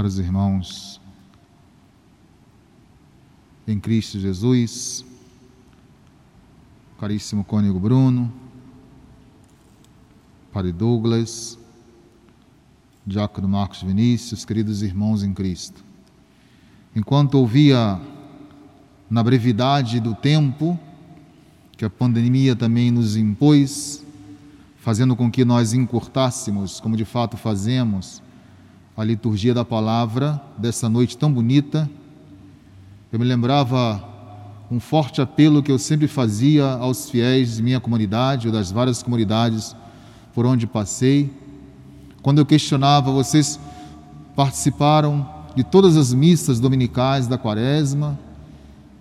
caros 0.00 0.18
irmãos, 0.18 0.98
em 3.68 3.78
Cristo 3.78 4.18
Jesus, 4.18 5.04
caríssimo 6.98 7.44
cônego 7.44 7.78
Bruno, 7.78 8.32
Padre 10.50 10.72
Douglas, 10.72 11.58
Diácono 13.06 13.46
Marcos 13.46 13.82
Vinícius, 13.82 14.42
queridos 14.46 14.80
irmãos 14.80 15.22
em 15.22 15.34
Cristo. 15.34 15.84
Enquanto 16.96 17.34
ouvia 17.34 18.00
na 19.10 19.22
brevidade 19.22 20.00
do 20.00 20.14
tempo 20.14 20.80
que 21.76 21.84
a 21.84 21.90
pandemia 21.90 22.56
também 22.56 22.90
nos 22.90 23.16
impôs, 23.16 24.02
fazendo 24.78 25.14
com 25.14 25.30
que 25.30 25.44
nós 25.44 25.74
encurtássemos, 25.74 26.80
como 26.80 26.96
de 26.96 27.04
fato 27.04 27.36
fazemos, 27.36 28.22
a 28.96 29.04
liturgia 29.04 29.54
da 29.54 29.64
palavra 29.64 30.40
dessa 30.58 30.88
noite 30.88 31.16
tão 31.16 31.32
bonita, 31.32 31.88
eu 33.12 33.18
me 33.18 33.24
lembrava 33.24 34.04
um 34.70 34.78
forte 34.78 35.20
apelo 35.20 35.62
que 35.62 35.72
eu 35.72 35.78
sempre 35.78 36.06
fazia 36.06 36.64
aos 36.64 37.10
fiéis 37.10 37.56
de 37.56 37.62
minha 37.62 37.80
comunidade 37.80 38.46
ou 38.46 38.52
das 38.52 38.70
várias 38.70 39.02
comunidades 39.02 39.74
por 40.32 40.46
onde 40.46 40.66
passei. 40.66 41.32
Quando 42.22 42.38
eu 42.38 42.46
questionava, 42.46 43.10
vocês 43.10 43.58
participaram 44.36 45.28
de 45.56 45.64
todas 45.64 45.96
as 45.96 46.12
missas 46.14 46.60
dominicais 46.60 47.26
da 47.26 47.36
quaresma 47.36 48.18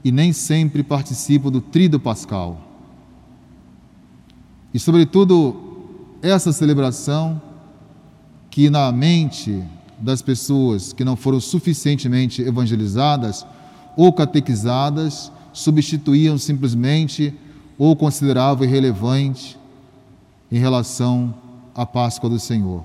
e 0.04 0.12
nem 0.12 0.34
sempre 0.34 0.82
participam 0.82 1.52
do 1.52 1.62
trido 1.62 2.00
pascal. 2.00 2.60
E, 4.74 4.80
sobretudo, 4.80 5.56
essa 6.22 6.52
celebração 6.52 7.42
que 8.50 8.70
na 8.70 8.92
mente 8.92 9.64
das 10.00 10.22
pessoas 10.22 10.94
que 10.94 11.04
não 11.04 11.16
foram 11.16 11.40
suficientemente 11.40 12.42
evangelizadas 12.42 13.46
ou 13.98 14.14
catequizadas 14.14 15.32
substituíam 15.52 16.38
simplesmente 16.38 17.34
ou 17.78 17.96
consideravam 17.96 18.66
irrelevante 18.66 19.58
em 20.52 20.58
relação 20.58 21.34
à 21.76 21.86
Páscoa 21.86 22.30
do 22.30 22.40
Senhor. 22.40 22.84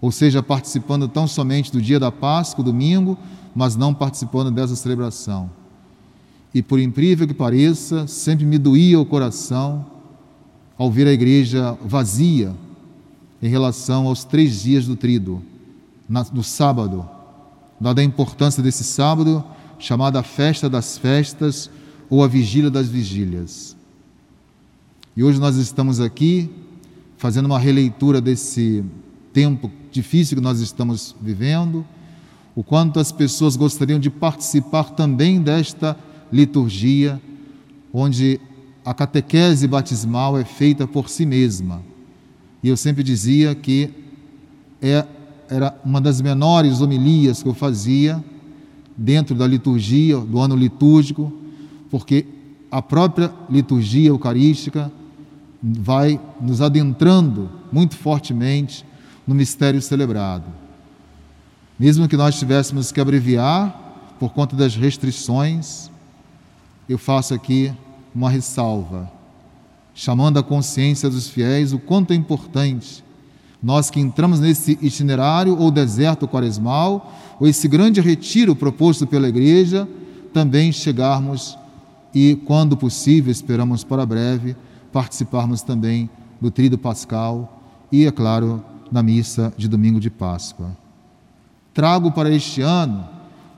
Ou 0.00 0.10
seja, 0.10 0.42
participando 0.42 1.06
tão 1.06 1.26
somente 1.26 1.70
do 1.70 1.80
dia 1.80 2.00
da 2.00 2.10
Páscoa, 2.10 2.64
domingo, 2.64 3.16
mas 3.54 3.76
não 3.76 3.94
participando 3.94 4.50
dessa 4.50 4.74
celebração. 4.74 5.50
E 6.54 6.62
por 6.62 6.78
incrível 6.80 7.26
que 7.26 7.34
pareça, 7.34 8.06
sempre 8.06 8.44
me 8.44 8.58
doía 8.58 8.98
o 8.98 9.06
coração 9.06 9.86
ao 10.76 10.90
ver 10.90 11.06
a 11.06 11.12
igreja 11.12 11.76
vazia 11.84 12.52
em 13.40 13.48
relação 13.48 14.06
aos 14.06 14.24
três 14.24 14.62
dias 14.62 14.86
do 14.86 14.96
trido, 14.96 15.42
no 16.32 16.44
sábado, 16.44 17.08
dada 17.80 18.00
a 18.00 18.04
importância 18.04 18.62
desse 18.62 18.84
sábado, 18.84 19.42
chamada 19.78 20.20
a 20.20 20.22
festa 20.22 20.68
das 20.68 20.98
festas 20.98 21.70
ou 22.10 22.22
a 22.22 22.28
vigília 22.28 22.70
das 22.70 22.88
vigílias. 22.88 23.74
E 25.16 25.24
hoje 25.24 25.40
nós 25.40 25.56
estamos 25.56 26.00
aqui 26.00 26.50
fazendo 27.16 27.46
uma 27.46 27.58
releitura 27.58 28.20
desse 28.20 28.84
tempo 29.32 29.70
difícil 29.90 30.36
que 30.36 30.42
nós 30.42 30.60
estamos 30.60 31.16
vivendo, 31.20 31.84
o 32.54 32.62
quanto 32.62 33.00
as 33.00 33.10
pessoas 33.10 33.56
gostariam 33.56 33.98
de 33.98 34.10
participar 34.10 34.90
também 34.90 35.40
desta 35.40 35.96
liturgia, 36.30 37.20
onde 37.92 38.40
a 38.84 38.92
catequese 38.92 39.66
batismal 39.66 40.38
é 40.38 40.44
feita 40.44 40.86
por 40.86 41.08
si 41.08 41.24
mesma. 41.24 41.82
E 42.62 42.68
eu 42.68 42.76
sempre 42.76 43.02
dizia 43.02 43.54
que 43.54 43.90
é, 44.80 45.06
era 45.52 45.78
uma 45.84 46.00
das 46.00 46.18
menores 46.22 46.80
homilias 46.80 47.42
que 47.42 47.48
eu 47.48 47.52
fazia 47.52 48.24
dentro 48.96 49.34
da 49.34 49.46
liturgia, 49.46 50.16
do 50.16 50.40
ano 50.40 50.56
litúrgico, 50.56 51.30
porque 51.90 52.24
a 52.70 52.80
própria 52.80 53.30
liturgia 53.50 54.08
eucarística 54.08 54.90
vai 55.62 56.18
nos 56.40 56.62
adentrando 56.62 57.50
muito 57.70 57.94
fortemente 57.96 58.82
no 59.26 59.34
mistério 59.34 59.82
celebrado. 59.82 60.46
Mesmo 61.78 62.08
que 62.08 62.16
nós 62.16 62.38
tivéssemos 62.38 62.90
que 62.90 63.00
abreviar 63.00 64.14
por 64.18 64.32
conta 64.32 64.56
das 64.56 64.74
restrições, 64.74 65.90
eu 66.88 66.96
faço 66.96 67.34
aqui 67.34 67.70
uma 68.14 68.30
ressalva, 68.30 69.12
chamando 69.94 70.38
a 70.38 70.42
consciência 70.42 71.10
dos 71.10 71.28
fiéis 71.28 71.74
o 71.74 71.78
quanto 71.78 72.14
é 72.14 72.16
importante 72.16 73.04
nós 73.62 73.90
que 73.90 74.00
entramos 74.00 74.40
nesse 74.40 74.78
itinerário 74.82 75.56
ou 75.56 75.70
deserto 75.70 76.26
quaresmal, 76.26 77.14
ou 77.38 77.46
esse 77.46 77.68
grande 77.68 78.00
retiro 78.00 78.56
proposto 78.56 79.06
pela 79.06 79.28
igreja, 79.28 79.88
também 80.32 80.72
chegarmos 80.72 81.56
e, 82.14 82.36
quando 82.44 82.76
possível, 82.76 83.30
esperamos 83.30 83.84
para 83.84 84.04
breve, 84.04 84.56
participarmos 84.92 85.62
também 85.62 86.10
do 86.40 86.50
trido 86.50 86.76
pascal 86.76 87.62
e, 87.90 88.04
é 88.04 88.10
claro, 88.10 88.64
na 88.90 89.02
missa 89.02 89.52
de 89.56 89.68
domingo 89.68 90.00
de 90.00 90.10
Páscoa. 90.10 90.76
Trago 91.72 92.10
para 92.10 92.30
este 92.30 92.60
ano 92.60 93.08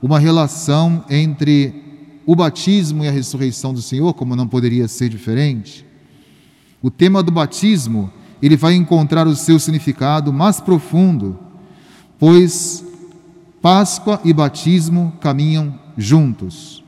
uma 0.01 0.19
relação 0.19 1.03
entre 1.09 1.83
o 2.25 2.35
batismo 2.35 3.03
e 3.03 3.07
a 3.07 3.11
ressurreição 3.11 3.73
do 3.73 3.81
Senhor, 3.81 4.13
como 4.13 4.35
não 4.35 4.47
poderia 4.47 4.87
ser 4.87 5.09
diferente. 5.09 5.85
O 6.81 6.89
tema 6.89 7.21
do 7.21 7.31
batismo, 7.31 8.11
ele 8.41 8.57
vai 8.57 8.73
encontrar 8.73 9.27
o 9.27 9.35
seu 9.35 9.59
significado 9.59 10.31
mais 10.31 10.59
profundo, 10.59 11.37
pois 12.19 12.83
Páscoa 13.61 14.21
e 14.23 14.31
batismo 14.31 15.13
caminham 15.19 15.73
juntos 15.97 16.83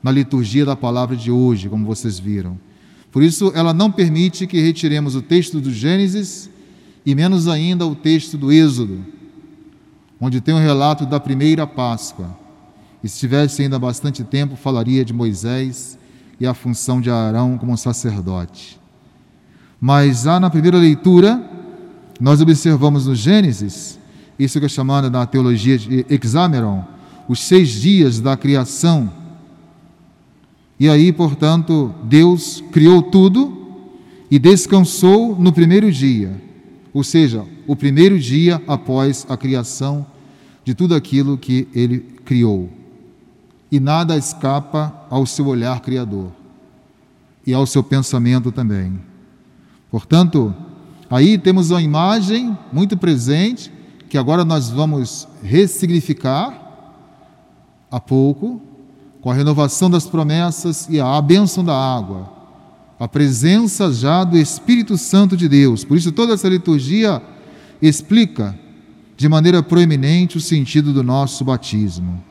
na 0.00 0.10
liturgia 0.12 0.64
da 0.64 0.76
palavra 0.76 1.16
de 1.16 1.32
hoje, 1.32 1.68
como 1.68 1.84
vocês 1.84 2.16
viram. 2.18 2.56
Por 3.10 3.24
isso, 3.24 3.50
ela 3.54 3.74
não 3.74 3.90
permite 3.90 4.46
que 4.46 4.60
retiremos 4.60 5.16
o 5.16 5.22
texto 5.22 5.60
do 5.60 5.72
Gênesis 5.72 6.48
e 7.04 7.14
menos 7.14 7.48
ainda 7.48 7.84
o 7.86 7.94
texto 7.94 8.38
do 8.38 8.52
Êxodo, 8.52 9.04
onde 10.20 10.40
tem 10.40 10.54
o 10.54 10.58
relato 10.58 11.04
da 11.04 11.18
primeira 11.18 11.66
Páscoa. 11.66 12.38
E 13.02 13.08
se 13.08 13.18
tivesse 13.18 13.62
ainda 13.62 13.78
bastante 13.78 14.22
tempo, 14.22 14.54
falaria 14.54 15.04
de 15.04 15.12
Moisés 15.12 15.98
e 16.38 16.46
a 16.46 16.54
função 16.54 17.00
de 17.00 17.10
Arão 17.10 17.58
como 17.58 17.76
sacerdote. 17.76 18.80
Mas 19.84 20.26
lá 20.26 20.38
na 20.38 20.48
primeira 20.48 20.78
leitura, 20.78 21.42
nós 22.20 22.40
observamos 22.40 23.08
no 23.08 23.16
Gênesis, 23.16 23.98
isso 24.38 24.60
que 24.60 24.66
é 24.66 24.68
chamado 24.68 25.10
na 25.10 25.26
teologia 25.26 25.76
de 25.76 26.06
Exameron, 26.08 26.84
os 27.28 27.40
seis 27.40 27.68
dias 27.68 28.20
da 28.20 28.36
criação. 28.36 29.12
E 30.78 30.88
aí, 30.88 31.12
portanto, 31.12 31.92
Deus 32.04 32.62
criou 32.70 33.02
tudo 33.02 33.82
e 34.30 34.38
descansou 34.38 35.36
no 35.36 35.52
primeiro 35.52 35.90
dia, 35.90 36.40
ou 36.94 37.02
seja, 37.02 37.44
o 37.66 37.74
primeiro 37.74 38.20
dia 38.20 38.62
após 38.68 39.26
a 39.28 39.36
criação 39.36 40.06
de 40.64 40.74
tudo 40.76 40.94
aquilo 40.94 41.36
que 41.36 41.66
ele 41.74 41.98
criou 42.24 42.70
e 43.68 43.80
nada 43.80 44.16
escapa 44.16 44.94
ao 45.10 45.26
seu 45.26 45.48
olhar 45.48 45.80
criador 45.80 46.30
e 47.44 47.52
ao 47.52 47.66
seu 47.66 47.82
pensamento 47.82 48.52
também. 48.52 49.10
Portanto, 49.92 50.54
aí 51.10 51.36
temos 51.36 51.70
uma 51.70 51.82
imagem 51.82 52.56
muito 52.72 52.96
presente 52.96 53.70
que 54.08 54.16
agora 54.16 54.42
nós 54.42 54.70
vamos 54.70 55.28
ressignificar 55.42 56.58
a 57.90 58.00
pouco 58.00 58.60
com 59.20 59.30
a 59.30 59.34
renovação 59.34 59.90
das 59.90 60.06
promessas 60.06 60.88
e 60.88 60.98
a 60.98 61.20
bênção 61.20 61.62
da 61.62 61.76
água, 61.76 62.32
a 62.98 63.06
presença 63.06 63.92
já 63.92 64.24
do 64.24 64.38
Espírito 64.38 64.96
Santo 64.96 65.36
de 65.36 65.46
Deus. 65.46 65.84
Por 65.84 65.98
isso 65.98 66.10
toda 66.10 66.32
essa 66.32 66.48
liturgia 66.48 67.22
explica 67.82 68.58
de 69.14 69.28
maneira 69.28 69.62
proeminente 69.62 70.38
o 70.38 70.40
sentido 70.40 70.92
do 70.94 71.02
nosso 71.02 71.44
batismo. 71.44 72.22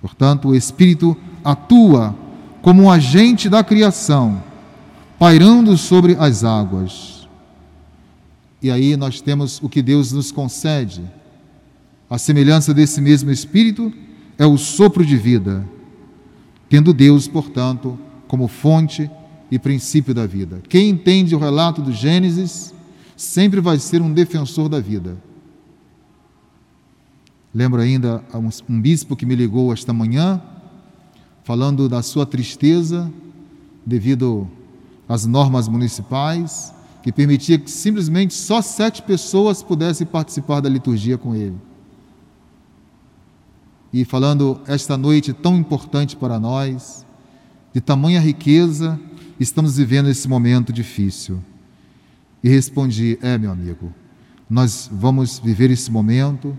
Portanto, 0.00 0.48
o 0.48 0.54
Espírito 0.54 1.16
atua 1.44 2.14
como 2.62 2.84
um 2.84 2.90
agente 2.90 3.48
da 3.48 3.64
criação, 3.64 4.40
pairando 5.24 5.78
sobre 5.78 6.14
as 6.18 6.44
águas. 6.44 7.26
E 8.60 8.70
aí 8.70 8.94
nós 8.94 9.22
temos 9.22 9.58
o 9.62 9.70
que 9.70 9.80
Deus 9.80 10.12
nos 10.12 10.30
concede. 10.30 11.02
A 12.10 12.18
semelhança 12.18 12.74
desse 12.74 13.00
mesmo 13.00 13.30
Espírito 13.30 13.90
é 14.36 14.44
o 14.44 14.58
sopro 14.58 15.02
de 15.02 15.16
vida, 15.16 15.66
tendo 16.68 16.92
Deus, 16.92 17.26
portanto, 17.26 17.98
como 18.28 18.46
fonte 18.48 19.10
e 19.50 19.58
princípio 19.58 20.12
da 20.12 20.26
vida. 20.26 20.60
Quem 20.68 20.90
entende 20.90 21.34
o 21.34 21.38
relato 21.38 21.80
do 21.80 21.90
Gênesis 21.90 22.74
sempre 23.16 23.62
vai 23.62 23.78
ser 23.78 24.02
um 24.02 24.12
defensor 24.12 24.68
da 24.68 24.78
vida. 24.78 25.16
Lembro 27.54 27.80
ainda 27.80 28.22
um 28.68 28.78
bispo 28.78 29.16
que 29.16 29.24
me 29.24 29.34
ligou 29.34 29.72
esta 29.72 29.90
manhã, 29.90 30.38
falando 31.44 31.88
da 31.88 32.02
sua 32.02 32.26
tristeza 32.26 33.10
devido 33.86 34.46
às 35.08 35.26
normas 35.26 35.68
municipais, 35.68 36.72
que 37.02 37.12
permitia 37.12 37.58
que 37.58 37.70
simplesmente 37.70 38.32
só 38.34 38.62
sete 38.62 39.02
pessoas 39.02 39.62
pudessem 39.62 40.06
participar 40.06 40.60
da 40.60 40.68
liturgia 40.68 41.18
com 41.18 41.34
ele. 41.34 41.56
e 43.92 44.04
falando 44.04 44.60
esta 44.66 44.96
noite 44.96 45.32
tão 45.32 45.56
importante 45.56 46.16
para 46.16 46.40
nós, 46.40 47.06
de 47.72 47.80
tamanha 47.80 48.18
riqueza, 48.18 48.98
estamos 49.38 49.76
vivendo 49.76 50.08
esse 50.08 50.26
momento 50.26 50.72
difícil. 50.72 51.40
E 52.42 52.48
respondi: 52.48 53.16
É, 53.22 53.38
meu 53.38 53.52
amigo, 53.52 53.92
nós 54.50 54.90
vamos 54.92 55.38
viver 55.38 55.70
esse 55.70 55.92
momento 55.92 56.58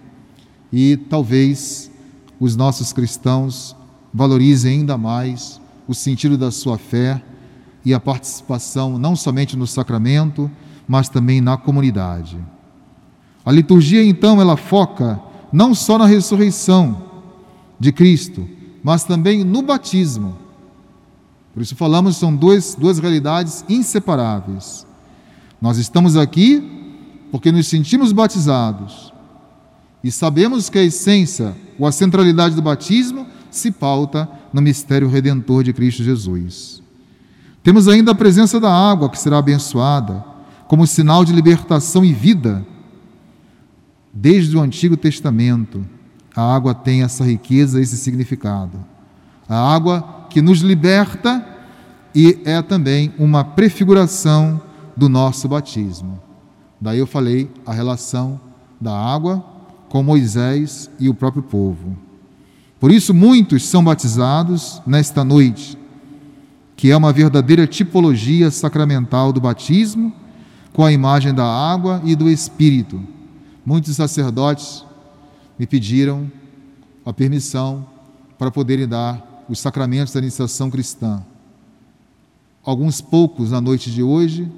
e 0.71 0.95
talvez 0.95 1.91
os 2.39 2.55
nossos 2.55 2.93
cristãos 2.93 3.75
valorizem 4.13 4.79
ainda 4.79 4.97
mais 4.97 5.59
o 5.87 5.93
sentido 5.93 6.37
da 6.37 6.51
sua 6.51 6.77
fé 6.77 7.21
e 7.85 7.93
a 7.93 7.99
participação 7.99 8.97
não 8.97 9.15
somente 9.15 9.55
no 9.55 9.67
sacramento, 9.67 10.49
mas 10.87 11.07
também 11.07 11.39
na 11.39 11.55
comunidade. 11.55 12.37
A 13.45 13.51
liturgia, 13.51 14.03
então, 14.03 14.41
ela 14.41 14.57
foca 14.57 15.21
não 15.53 15.75
só 15.75 15.97
na 15.97 16.07
ressurreição 16.07 17.03
de 17.79 17.91
Cristo, 17.91 18.47
mas 18.83 19.03
também 19.03 19.43
no 19.43 19.61
batismo. 19.61 20.35
Por 21.53 21.61
isso 21.61 21.75
falamos, 21.75 22.17
são 22.17 22.35
duas, 22.35 22.75
duas 22.75 22.99
realidades 22.99 23.63
inseparáveis. 23.69 24.85
Nós 25.61 25.77
estamos 25.77 26.17
aqui 26.17 26.61
porque 27.31 27.51
nos 27.51 27.67
sentimos 27.67 28.11
batizados 28.11 29.13
e 30.03 30.11
sabemos 30.11 30.69
que 30.69 30.77
a 30.77 30.83
essência 30.83 31.55
ou 31.79 31.87
a 31.87 31.91
centralidade 31.91 32.55
do 32.55 32.61
batismo 32.61 33.25
se 33.49 33.71
pauta 33.71 34.29
no 34.51 34.61
mistério 34.61 35.07
redentor 35.07 35.63
de 35.63 35.73
Cristo 35.73 36.03
Jesus. 36.03 36.83
Temos 37.65 37.89
ainda 37.89 38.11
a 38.11 38.15
presença 38.15 38.61
da 38.61 38.71
água 38.71 39.09
que 39.09 39.19
será 39.19 39.39
abençoada 39.39 40.23
como 40.69 40.87
sinal 40.87 41.25
de 41.25 41.33
libertação 41.33 42.05
e 42.05 42.13
vida 42.13 42.65
Desde 44.17 44.55
o 44.55 44.61
Antigo 44.61 44.95
Testamento, 44.95 45.85
a 46.33 46.55
água 46.55 46.73
tem 46.73 47.03
essa 47.03 47.25
riqueza, 47.25 47.81
esse 47.81 47.97
significado. 47.97 48.79
A 49.47 49.75
água 49.75 50.25
que 50.29 50.41
nos 50.41 50.59
liberta 50.59 51.45
e 52.15 52.39
é 52.45 52.61
também 52.61 53.13
uma 53.19 53.43
prefiguração 53.43 54.61
do 54.95 55.09
nosso 55.09 55.49
batismo. 55.49 56.17
Daí 56.79 56.97
eu 56.97 57.05
falei 57.05 57.51
a 57.65 57.73
relação 57.73 58.39
da 58.79 58.97
água 58.97 59.43
com 59.89 60.01
Moisés 60.01 60.89
e 60.97 61.09
o 61.09 61.13
próprio 61.13 61.43
povo. 61.43 61.97
Por 62.79 62.91
isso, 62.91 63.13
muitos 63.13 63.67
são 63.67 63.83
batizados 63.83 64.81
nesta 64.87 65.25
noite, 65.25 65.77
que 66.75 66.91
é 66.91 66.97
uma 66.97 67.13
verdadeira 67.13 67.65
tipologia 67.65 68.51
sacramental 68.51 69.31
do 69.31 69.41
batismo, 69.41 70.13
com 70.73 70.83
a 70.83 70.91
imagem 70.91 71.33
da 71.33 71.45
água 71.45 72.01
e 72.03 72.15
do 72.15 72.29
Espírito 72.29 73.15
muitos 73.65 73.95
sacerdotes 73.95 74.85
me 75.57 75.65
pediram 75.65 76.31
a 77.03 77.11
permissão 77.11 77.85
para 78.37 78.51
poderem 78.51 78.87
dar 78.87 79.43
os 79.49 79.59
sacramentos 79.59 80.13
da 80.13 80.19
iniciação 80.19 80.69
cristã. 80.69 81.25
Alguns 82.63 83.01
poucos 83.01 83.51
na 83.51 83.59
noite 83.59 83.91
de 83.91 84.03
hoje, 84.03 84.51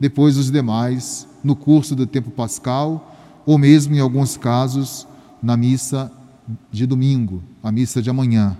depois 0.00 0.36
os 0.36 0.50
demais 0.50 1.28
no 1.44 1.54
curso 1.54 1.94
do 1.94 2.06
tempo 2.06 2.30
pascal, 2.30 3.14
ou 3.44 3.58
mesmo 3.58 3.94
em 3.94 4.00
alguns 4.00 4.36
casos 4.36 5.06
na 5.42 5.56
missa 5.56 6.10
de 6.70 6.86
domingo, 6.86 7.42
a 7.62 7.70
missa 7.70 8.00
de 8.00 8.08
amanhã. 8.08 8.56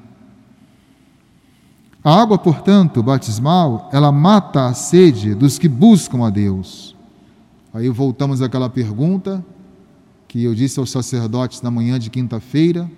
A 2.08 2.22
água, 2.22 2.38
portanto, 2.38 3.02
batismal, 3.02 3.90
ela 3.92 4.10
mata 4.10 4.64
a 4.64 4.72
sede 4.72 5.34
dos 5.34 5.58
que 5.58 5.68
buscam 5.68 6.26
a 6.26 6.30
Deus. 6.30 6.96
Aí 7.70 7.86
voltamos 7.90 8.40
àquela 8.40 8.70
pergunta 8.70 9.44
que 10.26 10.42
eu 10.42 10.54
disse 10.54 10.80
aos 10.80 10.90
sacerdotes 10.90 11.60
na 11.60 11.70
manhã 11.70 11.98
de 11.98 12.08
quinta-feira, 12.08 12.90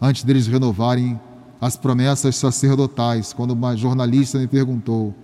antes 0.00 0.24
deles 0.24 0.46
renovarem 0.46 1.20
as 1.60 1.76
promessas 1.76 2.34
sacerdotais, 2.36 3.34
quando 3.34 3.50
uma 3.50 3.76
jornalista 3.76 4.38
me 4.38 4.46
perguntou. 4.46 5.14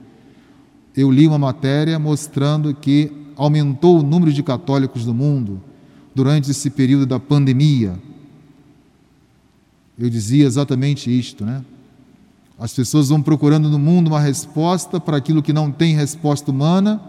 Eu 0.94 1.10
li 1.10 1.26
uma 1.26 1.38
matéria 1.38 1.98
mostrando 1.98 2.74
que 2.74 3.10
aumentou 3.36 4.00
o 4.00 4.02
número 4.02 4.34
de 4.34 4.42
católicos 4.42 5.06
no 5.06 5.14
mundo 5.14 5.62
durante 6.14 6.50
esse 6.50 6.68
período 6.68 7.06
da 7.06 7.18
pandemia. 7.18 7.98
Eu 9.98 10.10
dizia 10.10 10.44
exatamente 10.44 11.08
isto, 11.08 11.42
né? 11.42 11.64
As 12.58 12.72
pessoas 12.72 13.08
vão 13.08 13.22
procurando 13.22 13.68
no 13.68 13.78
mundo 13.78 14.08
uma 14.08 14.18
resposta 14.18 14.98
para 14.98 15.16
aquilo 15.16 15.42
que 15.42 15.52
não 15.52 15.70
tem 15.70 15.94
resposta 15.94 16.50
humana 16.50 17.00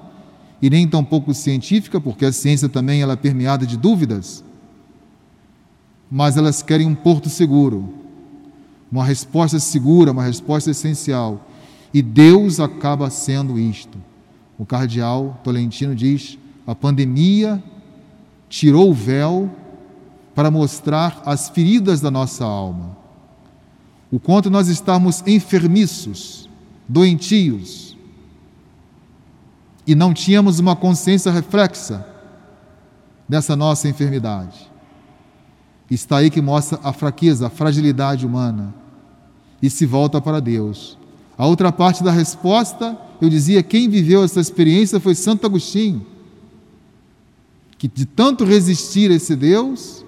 e 0.62 0.70
nem 0.70 0.88
tampouco 0.88 1.34
científica, 1.34 2.00
porque 2.00 2.26
a 2.26 2.32
ciência 2.32 2.70
também 2.70 3.02
ela 3.02 3.14
é 3.14 3.16
permeada 3.16 3.66
de 3.66 3.76
dúvidas, 3.76 4.44
mas 6.12 6.38
elas 6.38 6.62
querem 6.62 6.86
um 6.86 6.94
porto 6.94 7.30
seguro, 7.30 7.92
uma 8.92 9.04
resposta 9.04 9.60
segura, 9.60 10.12
uma 10.12 10.24
resposta 10.24 10.70
essencial. 10.70 11.48
E 11.92 12.04
Deus 12.04 12.60
acaba 12.60 13.10
sendo 13.10 13.58
isto. 13.58 13.98
O 14.58 14.66
cardeal 14.66 15.40
Tolentino 15.44 15.96
diz: 15.96 16.38
a 16.68 16.76
pandemia 16.76 17.64
tirou 18.48 18.92
o 18.92 18.94
véu 18.94 19.50
para 20.36 20.52
mostrar 20.52 21.24
as 21.26 21.50
feridas 21.50 22.02
da 22.02 22.12
nossa 22.12 22.46
alma. 22.46 22.99
O 24.12 24.20
quanto 24.20 24.50
nós 24.50 24.68
estamos 24.68 25.24
enfermiços, 25.28 26.50
doentios, 26.88 27.96
e 29.86 29.96
não 29.96 30.14
tínhamos 30.14 30.60
uma 30.60 30.76
consciência 30.76 31.32
reflexa 31.32 32.06
dessa 33.28 33.56
nossa 33.56 33.88
enfermidade. 33.88 34.70
Está 35.90 36.18
aí 36.18 36.30
que 36.30 36.42
mostra 36.42 36.80
a 36.84 36.94
fraqueza, 36.94 37.48
a 37.48 37.50
fragilidade 37.50 38.26
humana 38.26 38.74
e 39.62 39.70
se 39.70 39.86
volta 39.86 40.22
para 40.22 40.40
Deus. 40.40 40.98
A 41.38 41.46
outra 41.46 41.72
parte 41.72 42.04
da 42.04 42.12
resposta, 42.12 42.98
eu 43.22 43.30
dizia, 43.30 43.64
quem 43.64 43.90
viveu 43.90 44.24
essa 44.24 44.40
experiência 44.40 45.00
foi 45.00 45.16
Santo 45.16 45.46
Agostinho, 45.46 46.06
que 47.78 47.88
de 47.88 48.06
tanto 48.06 48.44
resistir 48.44 49.10
a 49.10 49.16
esse 49.16 49.36
Deus, 49.36 50.06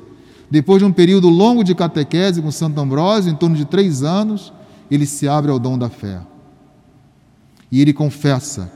depois 0.51 0.79
de 0.79 0.85
um 0.85 0.91
período 0.91 1.29
longo 1.29 1.63
de 1.63 1.73
catequese 1.73 2.41
com 2.41 2.51
Santo 2.51 2.79
Ambrósio, 2.81 3.31
em 3.31 3.35
torno 3.35 3.55
de 3.55 3.63
três 3.63 4.03
anos, 4.03 4.51
ele 4.91 5.05
se 5.05 5.25
abre 5.25 5.49
ao 5.49 5.57
dom 5.57 5.77
da 5.77 5.89
fé. 5.89 6.19
E 7.71 7.79
ele 7.79 7.93
confessa 7.93 8.69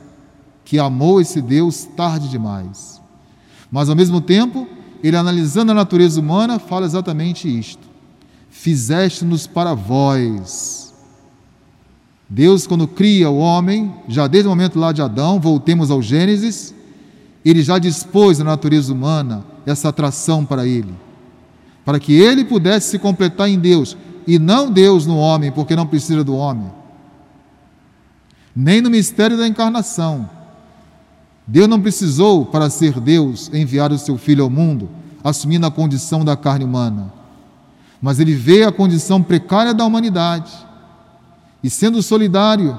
que 0.63 0.79
amou 0.79 1.19
esse 1.19 1.41
Deus 1.41 1.83
tarde 1.83 2.29
demais. 2.29 3.01
Mas 3.69 3.89
ao 3.89 3.95
mesmo 3.95 4.21
tempo, 4.21 4.65
ele 5.03 5.17
analisando 5.17 5.73
a 5.73 5.75
natureza 5.75 6.19
humana, 6.19 6.59
fala 6.59 6.85
exatamente 6.85 7.47
isto: 7.47 7.85
Fizeste-nos 8.49 9.45
para 9.45 9.73
vós. 9.73 10.93
Deus, 12.29 12.65
quando 12.65 12.87
cria 12.87 13.29
o 13.29 13.37
homem, 13.37 13.93
já 14.07 14.27
desde 14.27 14.47
o 14.47 14.49
momento 14.49 14.79
lá 14.79 14.93
de 14.93 15.01
Adão, 15.01 15.41
voltemos 15.41 15.91
ao 15.91 16.01
Gênesis, 16.01 16.73
ele 17.43 17.61
já 17.61 17.77
dispôs 17.77 18.39
na 18.39 18.45
natureza 18.45 18.93
humana 18.93 19.45
essa 19.65 19.89
atração 19.89 20.45
para 20.45 20.65
ele, 20.65 20.93
para 21.85 21.99
que 21.99 22.13
ele 22.13 22.43
pudesse 22.43 22.89
se 22.89 22.99
completar 22.99 23.47
em 23.47 23.59
Deus, 23.59 23.95
e 24.27 24.39
não 24.39 24.71
Deus 24.71 25.05
no 25.05 25.17
homem, 25.17 25.51
porque 25.51 25.75
não 25.75 25.85
precisa 25.85 26.23
do 26.23 26.35
homem. 26.35 26.71
Nem 28.55 28.81
no 28.81 28.89
mistério 28.89 29.37
da 29.37 29.47
encarnação, 29.47 30.27
Deus 31.45 31.67
não 31.67 31.79
precisou, 31.79 32.45
para 32.45 32.71
ser 32.71 32.99
Deus, 32.99 33.51
enviar 33.53 33.91
o 33.91 33.99
seu 33.99 34.17
Filho 34.17 34.43
ao 34.43 34.49
mundo, 34.49 34.89
assumindo 35.23 35.67
a 35.67 35.71
condição 35.71 36.25
da 36.25 36.35
carne 36.35 36.65
humana. 36.65 37.13
Mas 38.01 38.19
ele 38.19 38.33
veio 38.33 38.67
à 38.67 38.71
condição 38.71 39.21
precária 39.21 39.73
da 39.73 39.85
humanidade. 39.85 40.51
E 41.63 41.69
sendo 41.69 42.01
solidário 42.01 42.77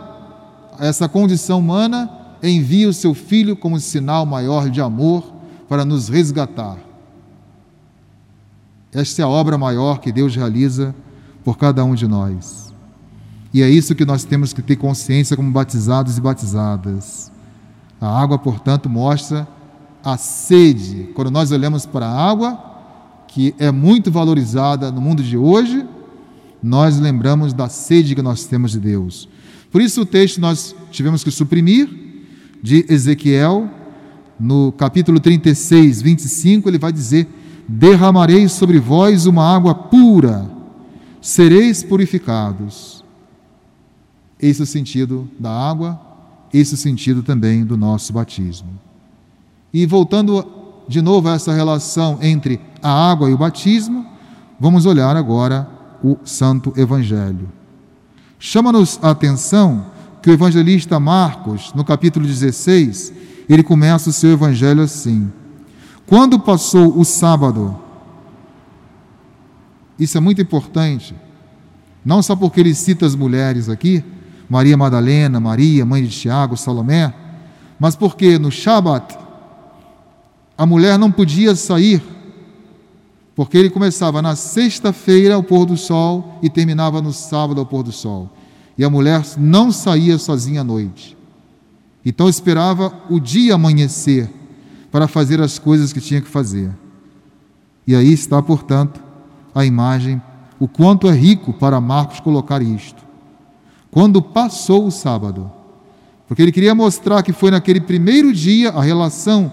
a 0.79 0.85
essa 0.85 1.09
condição 1.09 1.61
humana, 1.61 2.11
envia 2.43 2.89
o 2.89 2.93
seu 2.93 3.15
Filho 3.15 3.57
como 3.57 3.79
sinal 3.79 4.27
maior 4.27 4.69
de 4.69 4.81
amor 4.81 5.33
para 5.69 5.85
nos 5.85 6.09
resgatar. 6.09 6.86
Esta 8.97 9.21
é 9.21 9.25
a 9.27 9.29
obra 9.29 9.59
maior 9.59 10.01
que 10.01 10.11
Deus 10.11 10.35
realiza 10.35 10.95
por 11.45 11.59
cada 11.59 11.85
um 11.85 11.95
de 11.95 12.09
nós. 12.09 12.73
E 13.53 13.61
é 13.61 13.69
isso 13.69 13.95
que 13.95 14.07
nós 14.07 14.25
temos 14.25 14.55
que 14.55 14.63
ter 14.63 14.77
consciência 14.77 15.37
como 15.37 15.51
batizados 15.51 16.17
e 16.17 16.21
batizadas. 16.21 17.31
A 18.01 18.09
água, 18.09 18.39
portanto, 18.39 18.89
mostra 18.89 19.47
a 20.03 20.17
sede. 20.17 21.11
Quando 21.15 21.31
nós 21.31 21.53
olhamos 21.53 21.85
para 21.85 22.07
a 22.07 22.31
água, 22.31 22.59
que 23.29 23.55
é 23.59 23.71
muito 23.71 24.11
valorizada 24.11 24.91
no 24.91 25.03
mundo 25.03 25.23
de 25.23 25.37
hoje, 25.37 25.87
nós 26.63 26.99
lembramos 26.99 27.53
da 27.53 27.69
sede 27.69 28.15
que 28.15 28.23
nós 28.23 28.47
temos 28.47 28.71
de 28.71 28.81
Deus. 28.81 29.29
Por 29.71 29.83
isso 29.83 30.01
o 30.01 30.07
texto 30.07 30.41
nós 30.41 30.75
tivemos 30.91 31.23
que 31.23 31.31
suprimir 31.31 31.87
de 32.63 32.87
Ezequiel, 32.89 33.69
no 34.41 34.73
capítulo 34.73 35.21
36, 35.21 36.01
25, 36.01 36.67
ele 36.71 36.79
vai 36.79 36.93
dizer: 36.93 37.29
Derramarei 37.69 38.49
sobre 38.49 38.79
vós 38.79 39.27
uma 39.27 39.45
água 39.45 39.75
pura, 39.75 40.49
sereis 41.21 41.83
purificados. 41.83 43.05
Esse 44.41 44.61
é 44.61 44.65
o 44.65 44.67
sentido 44.67 45.29
da 45.39 45.51
água 45.51 46.07
esse 46.53 46.75
o 46.75 46.79
sentido 46.79 47.23
também 47.23 47.65
do 47.65 47.77
nosso 47.77 48.13
batismo. 48.13 48.69
E 49.73 49.85
voltando 49.87 50.47
de 50.89 51.03
novo 51.03 51.29
a 51.29 51.35
essa 51.35 51.53
relação 51.53 52.19
entre 52.23 52.61
a 52.83 53.11
água 53.11 53.29
e 53.29 53.35
o 53.35 53.39
batismo, 53.39 54.07
vamos 54.59 54.87
olhar 54.87 55.17
agora 55.17 55.69
o 56.03 56.17
Santo 56.25 56.73
Evangelho. 56.77 57.51
Chama-nos 58.39 58.99
a 59.03 59.11
atenção 59.11 59.87
que 60.23 60.31
o 60.31 60.33
evangelista 60.33 61.01
Marcos, 61.01 61.73
no 61.75 61.85
capítulo 61.85 62.27
16, 62.27 63.13
ele 63.49 63.63
começa 63.63 64.11
o 64.11 64.13
seu 64.13 64.33
evangelho 64.33 64.83
assim: 64.83 65.31
Quando 66.07 66.39
passou 66.39 66.99
o 66.99 67.05
sábado, 67.05 67.77
isso 69.99 70.17
é 70.17 70.21
muito 70.21 70.41
importante, 70.41 71.15
não 72.05 72.23
só 72.23 72.37
porque 72.37 72.61
ele 72.61 72.75
cita 72.75 73.05
as 73.05 73.17
mulheres 73.17 73.69
aqui, 73.69 74.05
Maria 74.49 74.77
Madalena, 74.77 75.41
Maria, 75.41 75.85
mãe 75.85 76.05
de 76.05 76.11
Tiago, 76.11 76.57
Salomé, 76.57 77.13
mas 77.79 77.97
porque 77.97 78.39
no 78.39 78.51
Shabat 78.51 79.19
a 80.57 80.65
mulher 80.65 80.97
não 80.99 81.11
podia 81.11 81.57
sair, 81.57 82.01
porque 83.35 83.59
ele 83.59 83.69
começava 83.69 84.23
na 84.23 84.37
sexta-feira 84.37 85.35
ao 85.35 85.43
pôr 85.43 85.67
do 85.67 85.77
sol 85.77 86.39
e 86.41 86.49
terminava 86.49 87.03
no 87.03 87.13
sábado 87.13 87.61
ao 87.61 87.67
pôr 87.67 87.83
do 87.83 87.93
sol. 87.93 88.31
E 88.79 88.85
a 88.85 88.89
mulher 88.89 89.23
não 89.37 89.73
saía 89.73 90.17
sozinha 90.19 90.61
à 90.61 90.65
noite. 90.65 91.17
Então 92.05 92.29
esperava 92.29 92.95
o 93.11 93.19
dia 93.19 93.55
amanhecer 93.55 94.31
para 94.91 95.09
fazer 95.09 95.41
as 95.41 95.59
coisas 95.59 95.93
que 95.93 96.01
tinha 96.01 96.21
que 96.21 96.29
fazer. 96.29 96.71
E 97.87 97.95
aí 97.95 98.13
está, 98.13 98.43
portanto, 98.43 99.03
a 99.55 99.65
imagem, 99.65 100.21
o 100.59 100.67
quanto 100.67 101.09
é 101.09 101.13
rico 101.13 101.53
para 101.53 101.81
Marcos 101.81 102.21
colocar 102.21 102.61
isto. 102.61 103.05
Quando 103.91 104.21
passou 104.21 104.87
o 104.87 104.91
sábado, 104.91 105.51
porque 106.27 106.43
ele 106.43 106.53
queria 106.53 106.75
mostrar 106.75 107.23
que 107.23 107.33
foi 107.33 107.51
naquele 107.51 107.81
primeiro 107.81 108.33
dia 108.33 108.71
a 108.71 108.83
relação 108.83 109.53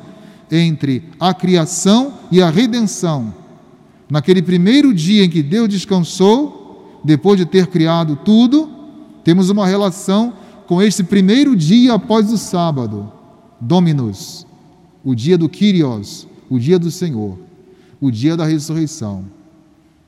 entre 0.51 1.09
a 1.19 1.33
criação 1.33 2.13
e 2.31 2.41
a 2.41 2.49
redenção. 2.49 3.33
Naquele 4.09 4.41
primeiro 4.41 4.93
dia 4.93 5.25
em 5.25 5.29
que 5.29 5.41
Deus 5.41 5.69
descansou, 5.69 6.99
depois 7.03 7.37
de 7.37 7.45
ter 7.45 7.67
criado 7.67 8.15
tudo, 8.23 8.69
temos 9.23 9.49
uma 9.49 9.65
relação 9.65 10.33
com 10.67 10.81
esse 10.81 11.03
primeiro 11.03 11.55
dia 11.55 11.93
após 11.93 12.31
o 12.31 12.37
sábado, 12.37 13.11
Dominus, 13.59 14.45
o 15.03 15.13
dia 15.13 15.37
do 15.37 15.49
Kyrios, 15.49 16.27
o 16.49 16.59
dia 16.59 16.79
do 16.79 16.89
Senhor, 16.91 17.37
o 17.99 18.11
dia 18.11 18.37
da 18.37 18.45
ressurreição, 18.45 19.25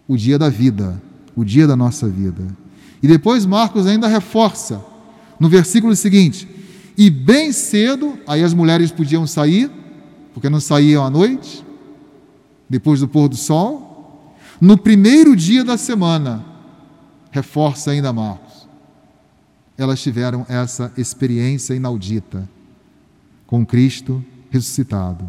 o 0.08 0.16
dia 0.16 0.38
da 0.38 0.50
vida, 0.50 1.02
o 1.36 1.44
dia 1.44 1.68
da 1.68 1.76
nossa 1.76 2.08
vida. 2.08 2.46
E 3.02 3.08
depois 3.08 3.46
Marcos 3.46 3.86
ainda 3.88 4.08
reforça 4.08 4.84
no 5.40 5.50
versículo 5.50 5.96
seguinte: 5.96 6.48
E 6.98 7.10
bem 7.10 7.52
cedo, 7.52 8.18
aí 8.28 8.44
as 8.44 8.54
mulheres 8.54 8.92
podiam 8.92 9.28
sair, 9.28 9.70
porque 10.34 10.50
não 10.50 10.60
saíam 10.60 11.06
à 11.06 11.10
noite, 11.10 11.66
depois 12.70 13.00
do 13.00 13.08
pôr 13.08 13.28
do 13.28 13.36
sol, 13.36 14.36
no 14.60 14.78
primeiro 14.78 15.36
dia 15.36 15.64
da 15.64 15.78
semana, 15.78 16.46
reforça 17.32 17.92
ainda 17.92 18.14
Marcos 18.14 18.56
elas 19.78 20.02
tiveram 20.02 20.46
essa 20.48 20.92
experiência 20.98 21.74
inaudita 21.74 22.48
com 23.46 23.66
Cristo 23.66 24.24
ressuscitado. 24.50 25.26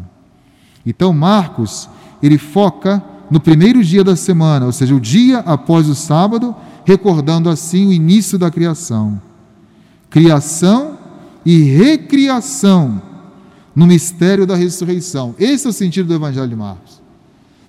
Então, 0.85 1.11
Marcos, 1.13 1.89
ele 2.21 2.37
foca 2.37 3.03
no 3.29 3.39
primeiro 3.39 3.83
dia 3.83 4.03
da 4.03 4.15
semana, 4.15 4.65
ou 4.65 4.71
seja, 4.71 4.95
o 4.95 4.99
dia 4.99 5.39
após 5.39 5.89
o 5.89 5.95
sábado, 5.95 6.55
recordando 6.85 7.49
assim 7.49 7.87
o 7.87 7.93
início 7.93 8.37
da 8.37 8.49
criação. 8.49 9.21
Criação 10.09 10.97
e 11.45 11.63
recriação 11.63 13.01
no 13.75 13.85
mistério 13.85 14.45
da 14.45 14.55
ressurreição. 14.55 15.35
Esse 15.37 15.67
é 15.67 15.69
o 15.69 15.73
sentido 15.73 16.07
do 16.07 16.13
Evangelho 16.13 16.47
de 16.47 16.55
Marcos. 16.55 17.01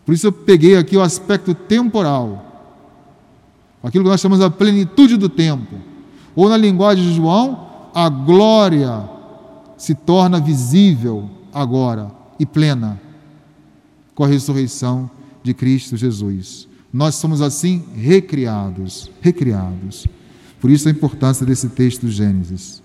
Por 0.07 0.14
isso 0.14 0.28
eu 0.28 0.33
peguei 0.33 0.76
aqui 0.76 0.97
o 0.97 1.02
aspecto 1.02 1.55
temporal, 1.55 2.73
aquilo 3.83 4.05
que 4.05 4.11
nós 4.11 4.21
chamamos 4.21 4.45
a 4.45 4.49
plenitude 4.49 5.17
do 5.17 5.28
tempo 5.28 5.75
ou 6.38 6.49
na 6.49 6.57
linguagem 6.57 7.02
de 7.02 7.14
João, 7.14 7.67
a 7.93 8.09
glória 8.09 9.02
se 9.76 9.93
torna 9.93 10.38
visível 10.38 11.28
agora 11.52 12.11
e 12.38 12.47
plena 12.47 13.00
com 14.14 14.25
a 14.25 14.28
ressurreição 14.28 15.11
de 15.43 15.55
Cristo 15.55 15.97
Jesus. 15.97 16.69
Nós 16.93 17.14
somos 17.17 17.40
assim 17.40 17.85
recriados, 17.95 19.11
recriados. 19.21 20.07
Por 20.61 20.71
isso 20.71 20.88
a 20.88 20.90
importância 20.90 21.47
desse 21.47 21.69
texto 21.69 22.02
do 22.02 22.11
Gênesis. 22.11 22.83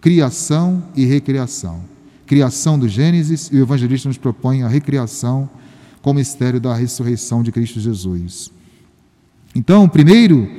Criação 0.00 0.82
e 0.96 1.04
recriação. 1.04 1.80
Criação 2.26 2.78
do 2.78 2.88
Gênesis 2.88 3.50
e 3.52 3.56
o 3.56 3.62
evangelista 3.62 4.08
nos 4.08 4.18
propõe 4.18 4.62
a 4.62 4.68
recriação 4.68 5.48
com 6.02 6.10
o 6.10 6.14
mistério 6.14 6.60
da 6.60 6.74
ressurreição 6.74 7.42
de 7.42 7.52
Cristo 7.52 7.80
Jesus. 7.80 8.50
Então, 9.54 9.84
o 9.84 9.88
primeiro 9.88 10.50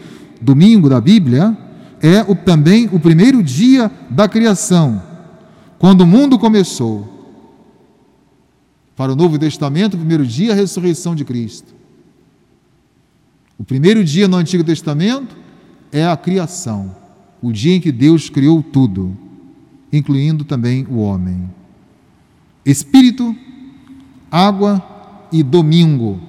domingo 0.41 0.89
da 0.89 1.01
Bíblia 1.01 1.57
é 2.01 2.21
o, 2.21 2.35
também 2.35 2.87
o 2.91 2.99
primeiro 2.99 3.43
dia 3.43 3.91
da 4.09 4.27
criação, 4.27 5.01
quando 5.77 6.01
o 6.01 6.07
mundo 6.07 6.39
começou. 6.39 7.14
Para 8.95 9.11
o 9.11 9.15
Novo 9.15 9.37
Testamento, 9.37 9.95
o 9.95 9.97
primeiro 9.97 10.25
dia 10.25 10.53
a 10.53 10.55
ressurreição 10.55 11.15
de 11.15 11.25
Cristo. 11.25 11.73
O 13.57 13.63
primeiro 13.63 14.03
dia 14.03 14.27
no 14.27 14.37
Antigo 14.37 14.63
Testamento 14.63 15.35
é 15.91 16.05
a 16.05 16.15
criação, 16.15 16.95
o 17.41 17.51
dia 17.51 17.75
em 17.75 17.81
que 17.81 17.91
Deus 17.91 18.29
criou 18.29 18.61
tudo, 18.61 19.15
incluindo 19.91 20.43
também 20.43 20.85
o 20.89 20.97
homem. 20.97 21.49
Espírito, 22.65 23.35
água 24.31 24.83
e 25.31 25.41
domingo. 25.43 26.19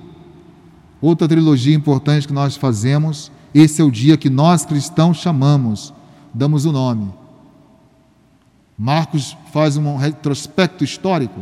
Outra 1.00 1.28
trilogia 1.28 1.74
importante 1.74 2.26
que 2.26 2.32
nós 2.32 2.56
fazemos 2.56 3.30
esse 3.56 3.80
é 3.80 3.84
o 3.84 3.90
dia 3.90 4.18
que 4.18 4.28
nós 4.28 4.66
cristãos 4.66 5.16
chamamos, 5.16 5.94
damos 6.34 6.66
o 6.66 6.72
nome. 6.72 7.10
Marcos 8.76 9.34
faz 9.50 9.78
um 9.78 9.96
retrospecto 9.96 10.84
histórico, 10.84 11.40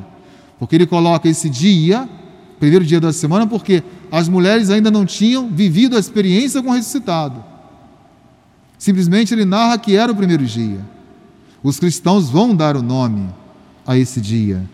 porque 0.64 0.76
ele 0.76 0.86
coloca 0.86 1.28
esse 1.28 1.50
dia, 1.50 2.08
primeiro 2.58 2.86
dia 2.86 2.98
da 2.98 3.12
semana, 3.12 3.46
porque 3.46 3.82
as 4.10 4.30
mulheres 4.30 4.70
ainda 4.70 4.90
não 4.90 5.04
tinham 5.04 5.50
vivido 5.50 5.94
a 5.94 6.00
experiência 6.00 6.62
com 6.62 6.70
o 6.70 6.72
ressuscitado. 6.72 7.44
Simplesmente 8.78 9.34
ele 9.34 9.44
narra 9.44 9.76
que 9.76 9.94
era 9.94 10.10
o 10.10 10.16
primeiro 10.16 10.42
dia. 10.46 10.80
Os 11.62 11.78
cristãos 11.78 12.30
vão 12.30 12.56
dar 12.56 12.78
o 12.78 12.82
nome 12.82 13.28
a 13.86 13.98
esse 13.98 14.22
dia. 14.22 14.64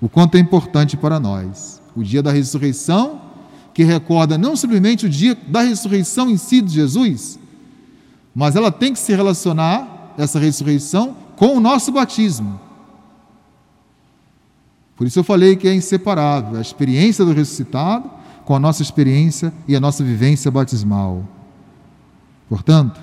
O 0.00 0.08
quanto 0.08 0.34
é 0.34 0.40
importante 0.40 0.96
para 0.96 1.20
nós. 1.20 1.80
O 1.94 2.02
dia 2.02 2.20
da 2.20 2.32
ressurreição 2.32 3.20
que 3.72 3.84
recorda 3.84 4.36
não 4.36 4.56
simplesmente 4.56 5.06
o 5.06 5.08
dia 5.08 5.38
da 5.46 5.60
ressurreição 5.60 6.28
em 6.28 6.36
si 6.36 6.60
de 6.60 6.72
Jesus, 6.72 7.38
mas 8.34 8.56
ela 8.56 8.72
tem 8.72 8.92
que 8.92 8.98
se 8.98 9.14
relacionar, 9.14 10.14
essa 10.18 10.40
ressurreição, 10.40 11.16
com 11.36 11.56
o 11.56 11.60
nosso 11.60 11.92
batismo. 11.92 12.71
Por 15.02 15.08
isso 15.08 15.18
eu 15.18 15.24
falei 15.24 15.56
que 15.56 15.66
é 15.66 15.74
inseparável 15.74 16.56
a 16.56 16.60
experiência 16.60 17.24
do 17.24 17.32
ressuscitado 17.32 18.08
com 18.44 18.54
a 18.54 18.60
nossa 18.60 18.82
experiência 18.82 19.52
e 19.66 19.74
a 19.74 19.80
nossa 19.80 20.04
vivência 20.04 20.48
batismal. 20.48 21.26
Portanto, 22.48 23.00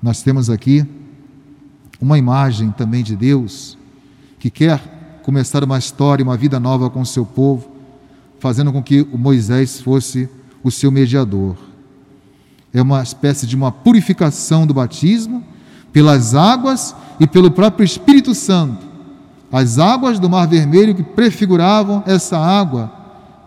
nós 0.00 0.22
temos 0.22 0.48
aqui 0.48 0.86
uma 2.00 2.16
imagem 2.16 2.70
também 2.70 3.02
de 3.02 3.16
Deus 3.16 3.76
que 4.38 4.50
quer 4.50 5.20
começar 5.24 5.64
uma 5.64 5.78
história, 5.78 6.22
uma 6.22 6.36
vida 6.36 6.60
nova 6.60 6.88
com 6.88 7.00
o 7.00 7.06
seu 7.06 7.26
povo, 7.26 7.68
fazendo 8.38 8.72
com 8.72 8.80
que 8.80 9.00
o 9.12 9.18
Moisés 9.18 9.80
fosse 9.80 10.28
o 10.62 10.70
seu 10.70 10.92
mediador. 10.92 11.56
É 12.72 12.80
uma 12.80 13.02
espécie 13.02 13.48
de 13.48 13.56
uma 13.56 13.72
purificação 13.72 14.64
do 14.64 14.72
batismo 14.72 15.42
pelas 15.92 16.36
águas 16.36 16.94
e 17.18 17.26
pelo 17.26 17.50
próprio 17.50 17.84
Espírito 17.84 18.32
Santo. 18.32 18.89
As 19.52 19.78
águas 19.78 20.18
do 20.18 20.30
Mar 20.30 20.46
Vermelho 20.46 20.94
que 20.94 21.02
prefiguravam 21.02 22.02
essa 22.06 22.38
água 22.38 22.92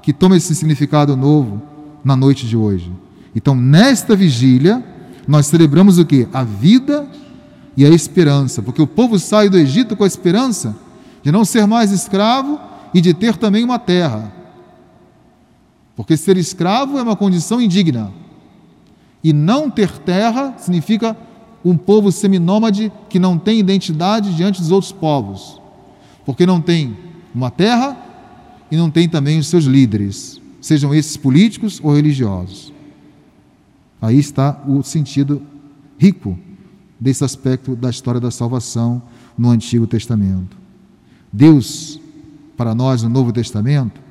que 0.02 0.12
toma 0.12 0.36
esse 0.36 0.54
significado 0.54 1.16
novo 1.16 1.62
na 2.04 2.16
noite 2.16 2.46
de 2.46 2.58
hoje. 2.58 2.92
Então, 3.34 3.56
nesta 3.56 4.16
vigília, 4.16 4.84
nós 5.28 5.48
celebramos 5.48 5.98
o 5.98 6.06
que? 6.06 6.28
A 6.34 6.44
vida 6.44 7.08
e 7.76 7.86
a 7.86 7.90
esperança, 7.90 8.62
porque 8.62 8.82
o 8.82 8.88
povo 8.88 9.18
sai 9.18 9.50
do 9.50 9.58
Egito 9.58 9.96
com 9.96 10.04
a 10.04 10.08
esperança 10.08 10.76
de 11.24 11.32
não 11.32 11.46
ser 11.46 11.66
mais 11.66 11.92
escravo 11.92 12.60
e 12.94 13.00
de 13.00 13.14
ter 13.14 13.38
também 13.38 13.64
uma 13.64 13.80
terra. 13.80 14.32
Porque 15.96 16.18
ser 16.18 16.38
escravo 16.38 16.98
é 16.98 17.02
uma 17.02 17.16
condição 17.16 17.62
indigna. 17.62 18.12
E 19.24 19.32
não 19.32 19.70
ter 19.70 19.98
terra 20.00 20.56
significa 20.58 21.16
um 21.64 21.78
povo 21.78 22.12
seminômade 22.12 22.92
que 23.10 23.18
não 23.18 23.38
tem 23.38 23.58
identidade 23.58 24.36
diante 24.36 24.60
dos 24.60 24.70
outros 24.70 24.92
povos. 24.92 25.62
Porque 26.25 26.46
não 26.46 26.62
tem 26.62 26.96
uma 27.34 27.51
terra 27.51 27.98
e 28.72 28.77
não 28.77 28.89
tem 28.89 29.08
também 29.08 29.39
os 29.39 29.48
seus 29.48 29.65
líderes, 29.65 30.42
sejam 30.62 30.94
esses 30.94 31.18
políticos 31.18 31.80
ou 31.84 31.96
religiosos. 31.96 32.74
Aí 34.01 34.18
está 34.18 34.62
o 34.68 34.84
sentido 34.84 35.42
rico 35.98 36.38
desse 37.00 37.24
aspecto 37.24 37.75
da 37.75 37.89
história 37.89 38.20
da 38.20 38.32
salvação 38.32 39.01
no 39.38 39.50
Antigo 39.50 39.88
Testamento. 39.88 40.58
Deus, 41.32 42.00
para 42.56 42.75
nós 42.75 43.03
no 43.03 43.10
Novo 43.10 43.32
Testamento, 43.32 44.01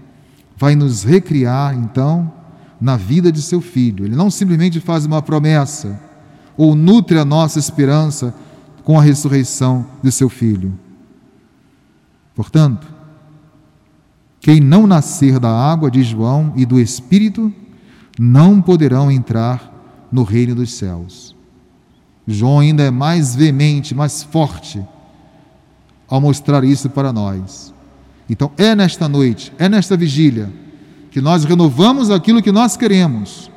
vai 0.57 0.75
nos 0.75 1.03
recriar, 1.03 1.77
então, 1.77 2.31
na 2.81 2.97
vida 2.97 3.31
de 3.31 3.41
seu 3.41 3.61
filho. 3.61 4.05
Ele 4.05 4.17
não 4.17 4.31
simplesmente 4.31 4.81
faz 4.81 5.07
uma 5.07 5.23
promessa 5.23 6.01
ou 6.57 6.75
nutre 6.75 7.19
a 7.19 7.25
nossa 7.25 7.59
esperança 7.59 8.35
com 8.85 8.99
a 8.99 9.03
ressurreição 9.03 9.87
de 10.03 10.11
seu 10.11 10.29
filho. 10.29 10.73
Portanto, 12.35 12.87
quem 14.41 14.61
não 14.61 14.87
nascer 14.87 15.39
da 15.39 15.51
água 15.51 15.91
de 15.91 16.03
João 16.03 16.53
e 16.57 16.67
do 16.67 16.81
Espírito 16.81 17.53
não 18.19 18.61
poderão 18.61 19.11
entrar 19.11 19.73
no 20.11 20.25
reino 20.25 20.55
dos 20.55 20.73
céus. 20.75 21.35
João 22.27 22.61
ainda 22.61 22.83
é 22.83 22.91
mais 22.91 23.35
veemente, 23.35 23.95
mais 23.95 24.23
forte 24.23 24.85
ao 26.09 26.21
mostrar 26.21 26.63
isso 26.63 26.91
para 26.91 27.13
nós. 27.13 27.73
Então, 28.29 28.51
é 28.57 28.75
nesta 28.75 29.09
noite, 29.09 29.53
é 29.59 29.69
nesta 29.69 29.97
vigília, 29.97 30.53
que 31.11 31.21
nós 31.21 31.45
renovamos 31.45 32.11
aquilo 32.11 32.43
que 32.43 32.53
nós 32.53 32.77
queremos, 32.77 33.51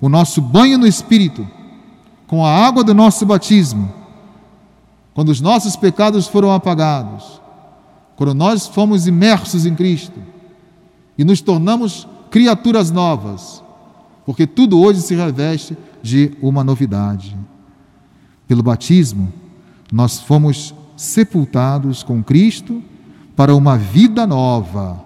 o 0.00 0.08
nosso 0.08 0.40
banho 0.40 0.78
no 0.78 0.86
Espírito, 0.86 1.46
com 2.26 2.44
a 2.44 2.50
água 2.50 2.82
do 2.82 2.94
nosso 2.94 3.24
batismo, 3.24 3.92
quando 5.14 5.28
os 5.28 5.40
nossos 5.40 5.76
pecados 5.76 6.26
foram 6.26 6.52
apagados, 6.52 7.40
quando 8.16 8.34
nós 8.34 8.66
fomos 8.66 9.06
imersos 9.06 9.66
em 9.66 9.74
Cristo 9.74 10.18
e 11.16 11.24
nos 11.24 11.40
tornamos 11.40 12.06
criaturas 12.30 12.90
novas, 12.90 13.62
porque 14.26 14.46
tudo 14.46 14.80
hoje 14.80 15.00
se 15.00 15.14
reveste 15.14 15.76
de 16.02 16.32
uma 16.40 16.64
novidade. 16.64 17.36
Pelo 18.46 18.62
batismo, 18.62 19.32
nós 19.92 20.20
fomos 20.20 20.74
sepultados 20.96 22.02
com 22.02 22.22
Cristo 22.22 22.82
para 23.36 23.54
uma 23.54 23.76
vida 23.76 24.26
nova 24.26 25.04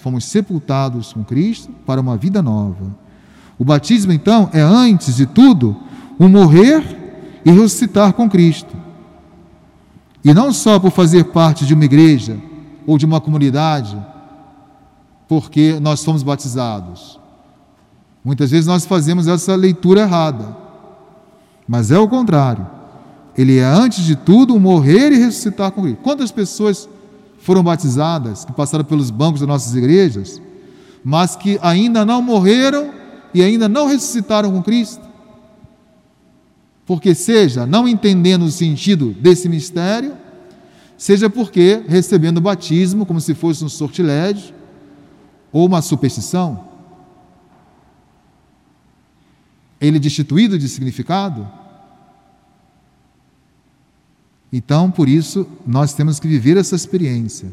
fomos 0.00 0.24
sepultados 0.24 1.12
com 1.12 1.24
Cristo 1.24 1.70
para 1.84 2.00
uma 2.00 2.16
vida 2.16 2.42
nova. 2.42 2.94
O 3.58 3.64
batismo, 3.64 4.12
então, 4.12 4.48
é 4.52 4.60
antes 4.60 5.16
de 5.16 5.26
tudo 5.26 5.76
o 6.18 6.28
morrer 6.28 7.40
e 7.44 7.50
ressuscitar 7.50 8.12
com 8.12 8.28
Cristo. 8.28 8.85
E 10.26 10.34
não 10.34 10.52
só 10.52 10.80
por 10.80 10.90
fazer 10.90 11.26
parte 11.26 11.64
de 11.64 11.72
uma 11.72 11.84
igreja 11.84 12.36
ou 12.84 12.98
de 12.98 13.06
uma 13.06 13.20
comunidade, 13.20 13.96
porque 15.28 15.78
nós 15.78 16.00
somos 16.00 16.24
batizados. 16.24 17.20
Muitas 18.24 18.50
vezes 18.50 18.66
nós 18.66 18.84
fazemos 18.84 19.28
essa 19.28 19.54
leitura 19.54 20.00
errada. 20.00 20.56
Mas 21.68 21.92
é 21.92 21.98
o 22.00 22.08
contrário. 22.08 22.66
Ele 23.38 23.58
é, 23.58 23.64
antes 23.64 24.04
de 24.04 24.16
tudo, 24.16 24.58
morrer 24.58 25.12
e 25.12 25.16
ressuscitar 25.16 25.70
com 25.70 25.82
Cristo. 25.82 26.02
Quantas 26.02 26.32
pessoas 26.32 26.88
foram 27.38 27.62
batizadas, 27.62 28.44
que 28.44 28.52
passaram 28.52 28.84
pelos 28.84 29.12
bancos 29.12 29.38
das 29.38 29.48
nossas 29.48 29.76
igrejas, 29.76 30.42
mas 31.04 31.36
que 31.36 31.56
ainda 31.62 32.04
não 32.04 32.20
morreram 32.20 32.90
e 33.32 33.44
ainda 33.44 33.68
não 33.68 33.86
ressuscitaram 33.86 34.50
com 34.50 34.60
Cristo. 34.60 35.05
Porque, 36.86 37.14
seja 37.14 37.66
não 37.66 37.88
entendendo 37.88 38.44
o 38.44 38.50
sentido 38.50 39.12
desse 39.12 39.48
mistério, 39.48 40.16
seja 40.96 41.28
porque 41.28 41.82
recebendo 41.88 42.38
o 42.38 42.40
batismo 42.40 43.04
como 43.04 43.20
se 43.20 43.34
fosse 43.34 43.64
um 43.64 43.68
sortilégio 43.68 44.54
ou 45.52 45.66
uma 45.66 45.82
superstição, 45.82 46.64
ele 49.80 49.98
destituído 49.98 50.58
de 50.58 50.68
significado, 50.68 51.46
então, 54.52 54.90
por 54.90 55.08
isso, 55.08 55.46
nós 55.66 55.92
temos 55.92 56.20
que 56.20 56.28
viver 56.28 56.56
essa 56.56 56.76
experiência 56.76 57.52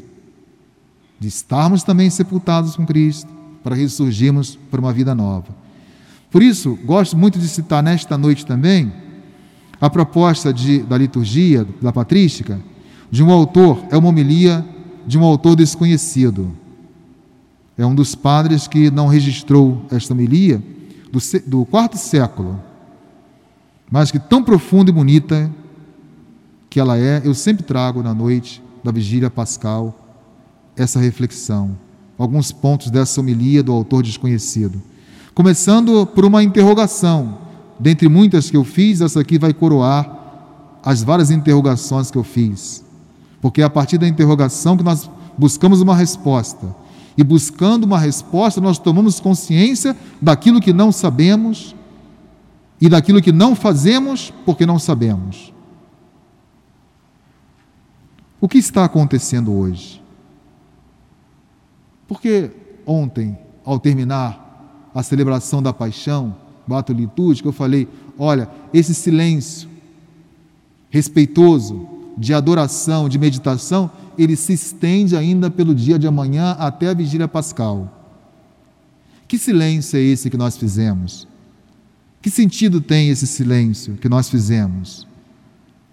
de 1.18 1.28
estarmos 1.28 1.82
também 1.82 2.08
sepultados 2.08 2.76
com 2.76 2.86
Cristo 2.86 3.28
para 3.62 3.74
ressurgirmos 3.74 4.56
para 4.70 4.80
uma 4.80 4.92
vida 4.92 5.14
nova. 5.14 5.54
Por 6.30 6.42
isso, 6.42 6.78
gosto 6.84 7.16
muito 7.16 7.38
de 7.38 7.48
citar 7.48 7.82
nesta 7.82 8.16
noite 8.16 8.46
também 8.46 9.03
a 9.80 9.90
proposta 9.90 10.52
de, 10.52 10.82
da 10.82 10.96
liturgia, 10.96 11.66
da 11.80 11.92
patrística, 11.92 12.60
de 13.10 13.22
um 13.22 13.30
autor, 13.30 13.84
é 13.90 13.96
uma 13.96 14.08
homilia 14.08 14.64
de 15.06 15.18
um 15.18 15.24
autor 15.24 15.56
desconhecido. 15.56 16.52
É 17.76 17.84
um 17.84 17.94
dos 17.94 18.14
padres 18.14 18.68
que 18.68 18.90
não 18.90 19.08
registrou 19.08 19.84
esta 19.90 20.12
homilia 20.12 20.62
do, 21.10 21.18
do 21.46 21.64
quarto 21.64 21.96
século, 21.96 22.60
mas 23.90 24.10
que 24.10 24.18
tão 24.18 24.42
profunda 24.42 24.90
e 24.90 24.94
bonita 24.94 25.50
que 26.70 26.80
ela 26.80 26.98
é, 26.98 27.22
eu 27.24 27.34
sempre 27.34 27.62
trago 27.62 28.02
na 28.02 28.14
noite 28.14 28.62
da 28.82 28.90
vigília 28.90 29.30
pascal 29.30 29.96
essa 30.76 30.98
reflexão, 30.98 31.76
alguns 32.18 32.50
pontos 32.50 32.90
dessa 32.90 33.20
homilia 33.20 33.62
do 33.62 33.72
autor 33.72 34.02
desconhecido. 34.02 34.82
Começando 35.34 36.06
por 36.06 36.24
uma 36.24 36.42
interrogação, 36.42 37.38
dentre 37.78 38.08
muitas 38.08 38.50
que 38.50 38.56
eu 38.56 38.64
fiz, 38.64 39.00
essa 39.00 39.20
aqui 39.20 39.38
vai 39.38 39.52
coroar 39.52 40.24
as 40.82 41.02
várias 41.02 41.30
interrogações 41.30 42.10
que 42.10 42.18
eu 42.18 42.24
fiz. 42.24 42.84
Porque 43.40 43.62
é 43.62 43.64
a 43.64 43.70
partir 43.70 43.98
da 43.98 44.06
interrogação 44.06 44.76
que 44.76 44.82
nós 44.82 45.10
buscamos 45.36 45.80
uma 45.80 45.96
resposta. 45.96 46.74
E 47.16 47.22
buscando 47.22 47.84
uma 47.84 47.98
resposta, 47.98 48.60
nós 48.60 48.78
tomamos 48.78 49.20
consciência 49.20 49.96
daquilo 50.20 50.60
que 50.60 50.72
não 50.72 50.90
sabemos 50.90 51.74
e 52.80 52.88
daquilo 52.88 53.22
que 53.22 53.32
não 53.32 53.54
fazemos 53.54 54.32
porque 54.44 54.66
não 54.66 54.78
sabemos. 54.78 55.52
O 58.40 58.48
que 58.48 58.58
está 58.58 58.84
acontecendo 58.84 59.52
hoje? 59.54 60.02
Porque 62.06 62.50
ontem, 62.84 63.38
ao 63.64 63.78
terminar 63.78 64.90
a 64.94 65.02
celebração 65.02 65.62
da 65.62 65.72
paixão, 65.72 66.36
o 66.68 66.74
ato 66.74 66.92
litúrgico, 66.92 67.48
eu 67.48 67.52
falei: 67.52 67.88
olha, 68.18 68.48
esse 68.72 68.94
silêncio 68.94 69.68
respeitoso, 70.90 71.88
de 72.16 72.32
adoração, 72.32 73.08
de 73.08 73.18
meditação, 73.18 73.90
ele 74.16 74.36
se 74.36 74.52
estende 74.52 75.16
ainda 75.16 75.50
pelo 75.50 75.74
dia 75.74 75.98
de 75.98 76.06
amanhã 76.06 76.52
até 76.58 76.88
a 76.88 76.94
vigília 76.94 77.26
pascal. 77.26 77.90
Que 79.26 79.36
silêncio 79.36 79.96
é 79.96 80.00
esse 80.00 80.30
que 80.30 80.36
nós 80.36 80.56
fizemos? 80.56 81.26
Que 82.22 82.30
sentido 82.30 82.80
tem 82.80 83.08
esse 83.08 83.26
silêncio 83.26 83.94
que 83.94 84.08
nós 84.08 84.28
fizemos? 84.28 85.06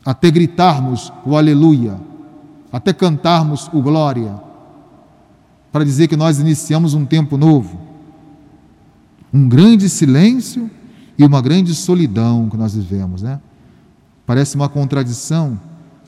Até 0.05 0.29
gritarmos 0.29 1.11
o 1.25 1.35
aleluia 1.35 1.99
até 2.71 2.93
cantarmos 2.93 3.69
o 3.73 3.81
glória, 3.81 4.41
para 5.71 5.83
dizer 5.83 6.07
que 6.07 6.15
nós 6.15 6.39
iniciamos 6.39 6.93
um 6.93 7.05
tempo 7.05 7.37
novo. 7.37 7.90
Um 9.33 9.47
grande 9.47 9.87
silêncio 9.89 10.69
e 11.17 11.23
uma 11.23 11.41
grande 11.41 11.73
solidão 11.73 12.49
que 12.49 12.57
nós 12.57 12.75
vivemos, 12.75 13.21
né? 13.21 13.39
Parece 14.25 14.55
uma 14.55 14.69
contradição 14.69 15.59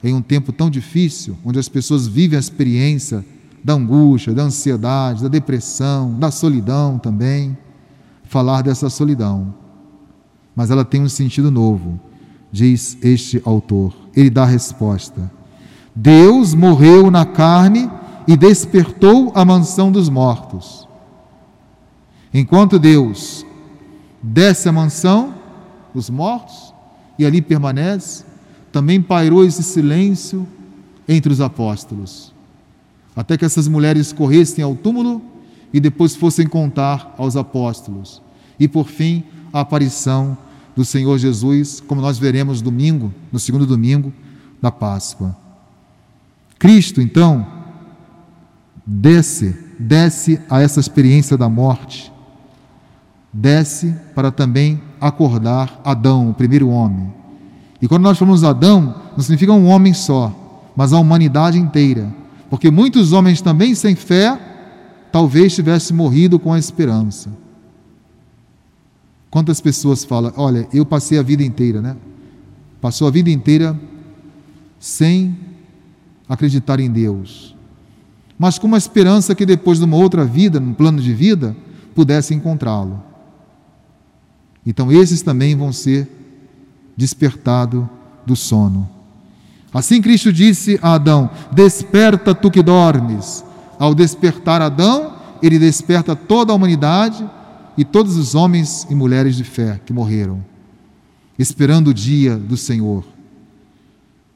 em 0.03 0.13
um 0.13 0.21
tempo 0.21 0.51
tão 0.51 0.69
difícil, 0.69 1.37
onde 1.45 1.57
as 1.57 1.69
pessoas 1.69 2.07
vivem 2.07 2.35
a 2.35 2.39
experiência 2.39 3.25
da 3.63 3.73
angústia, 3.73 4.33
da 4.33 4.43
ansiedade, 4.43 5.23
da 5.23 5.29
depressão, 5.29 6.13
da 6.19 6.29
solidão 6.29 6.97
também. 6.97 7.57
Falar 8.25 8.61
dessa 8.61 8.89
solidão. 8.89 9.53
Mas 10.55 10.71
ela 10.71 10.83
tem 10.83 11.01
um 11.01 11.09
sentido 11.09 11.49
novo, 11.49 11.99
diz 12.51 12.97
este 13.01 13.41
autor. 13.45 13.93
Ele 14.15 14.29
dá 14.29 14.43
a 14.43 14.47
resposta. 14.47 15.31
Deus 15.95 16.53
morreu 16.53 17.09
na 17.09 17.25
carne 17.25 17.89
e 18.27 18.35
despertou 18.35 19.31
a 19.35 19.45
mansão 19.45 19.91
dos 19.91 20.09
mortos. 20.09 20.87
Enquanto 22.33 22.79
Deus 22.79 23.45
desce 24.21 24.67
a 24.67 24.71
mansão 24.71 25.35
dos 25.93 26.09
mortos 26.09 26.73
e 27.19 27.25
ali 27.25 27.41
permanece, 27.41 28.25
também 28.71 29.01
pairou 29.01 29.45
esse 29.45 29.61
silêncio 29.61 30.47
entre 31.07 31.31
os 31.31 31.39
apóstolos, 31.39 32.33
até 33.15 33.37
que 33.37 33.45
essas 33.45 33.67
mulheres 33.67 34.11
corressem 34.11 34.63
ao 34.63 34.75
túmulo 34.75 35.21
e 35.71 35.79
depois 35.79 36.15
fossem 36.15 36.47
contar 36.47 37.13
aos 37.17 37.35
apóstolos. 37.35 38.21
E 38.59 38.67
por 38.67 38.87
fim, 38.87 39.23
a 39.51 39.59
aparição 39.59 40.37
do 40.75 40.85
Senhor 40.85 41.17
Jesus, 41.17 41.79
como 41.79 42.01
nós 42.01 42.17
veremos 42.17 42.61
domingo, 42.61 43.13
no 43.31 43.39
segundo 43.39 43.65
domingo 43.65 44.11
da 44.61 44.71
Páscoa. 44.71 45.35
Cristo, 46.57 47.01
então, 47.01 47.45
desce, 48.85 49.55
desce 49.77 50.39
a 50.49 50.61
essa 50.61 50.79
experiência 50.79 51.37
da 51.37 51.49
morte, 51.49 52.12
desce 53.33 53.95
para 54.13 54.31
também 54.31 54.79
acordar 55.01 55.81
Adão, 55.83 56.29
o 56.29 56.33
primeiro 56.33 56.69
homem. 56.69 57.11
E 57.81 57.87
quando 57.87 58.03
nós 58.03 58.17
falamos 58.17 58.43
Adão, 58.43 58.95
não 59.13 59.19
significa 59.19 59.51
um 59.51 59.67
homem 59.67 59.93
só, 59.93 60.71
mas 60.75 60.93
a 60.93 60.99
humanidade 60.99 61.57
inteira. 61.57 62.13
Porque 62.49 62.69
muitos 62.69 63.11
homens 63.11 63.41
também 63.41 63.73
sem 63.73 63.95
fé, 63.95 64.39
talvez 65.11 65.55
tivessem 65.55 65.95
morrido 65.97 66.37
com 66.37 66.53
a 66.53 66.59
esperança. 66.59 67.29
Quantas 69.29 69.59
pessoas 69.59 70.05
falam, 70.05 70.31
olha, 70.37 70.67
eu 70.71 70.85
passei 70.85 71.17
a 71.17 71.23
vida 71.23 71.43
inteira, 71.43 71.81
né? 71.81 71.97
Passou 72.79 73.07
a 73.07 73.11
vida 73.11 73.31
inteira 73.31 73.77
sem 74.79 75.35
acreditar 76.29 76.79
em 76.79 76.91
Deus, 76.91 77.55
mas 78.37 78.59
com 78.59 78.67
uma 78.67 78.77
esperança 78.77 79.33
que 79.33 79.45
depois 79.45 79.79
de 79.79 79.85
uma 79.85 79.97
outra 79.97 80.23
vida, 80.25 80.59
num 80.59 80.73
plano 80.73 81.01
de 81.01 81.13
vida, 81.13 81.55
pudesse 81.95 82.33
encontrá-lo. 82.33 83.01
Então, 84.65 84.91
esses 84.91 85.21
também 85.21 85.55
vão 85.55 85.73
ser 85.73 86.07
despertados 86.95 87.85
do 88.25 88.35
sono. 88.35 88.89
Assim, 89.73 90.01
Cristo 90.01 90.31
disse 90.31 90.79
a 90.81 90.93
Adão: 90.93 91.29
Desperta 91.51 92.35
tu 92.35 92.51
que 92.51 92.61
dormes. 92.61 93.43
Ao 93.79 93.95
despertar 93.95 94.61
Adão, 94.61 95.17
ele 95.41 95.57
desperta 95.57 96.15
toda 96.15 96.53
a 96.53 96.55
humanidade 96.55 97.27
e 97.75 97.83
todos 97.83 98.15
os 98.17 98.35
homens 98.35 98.85
e 98.89 98.95
mulheres 98.95 99.35
de 99.35 99.43
fé 99.43 99.81
que 99.83 99.91
morreram, 99.91 100.43
esperando 101.37 101.89
o 101.89 101.93
dia 101.93 102.37
do 102.37 102.55
Senhor. 102.55 103.03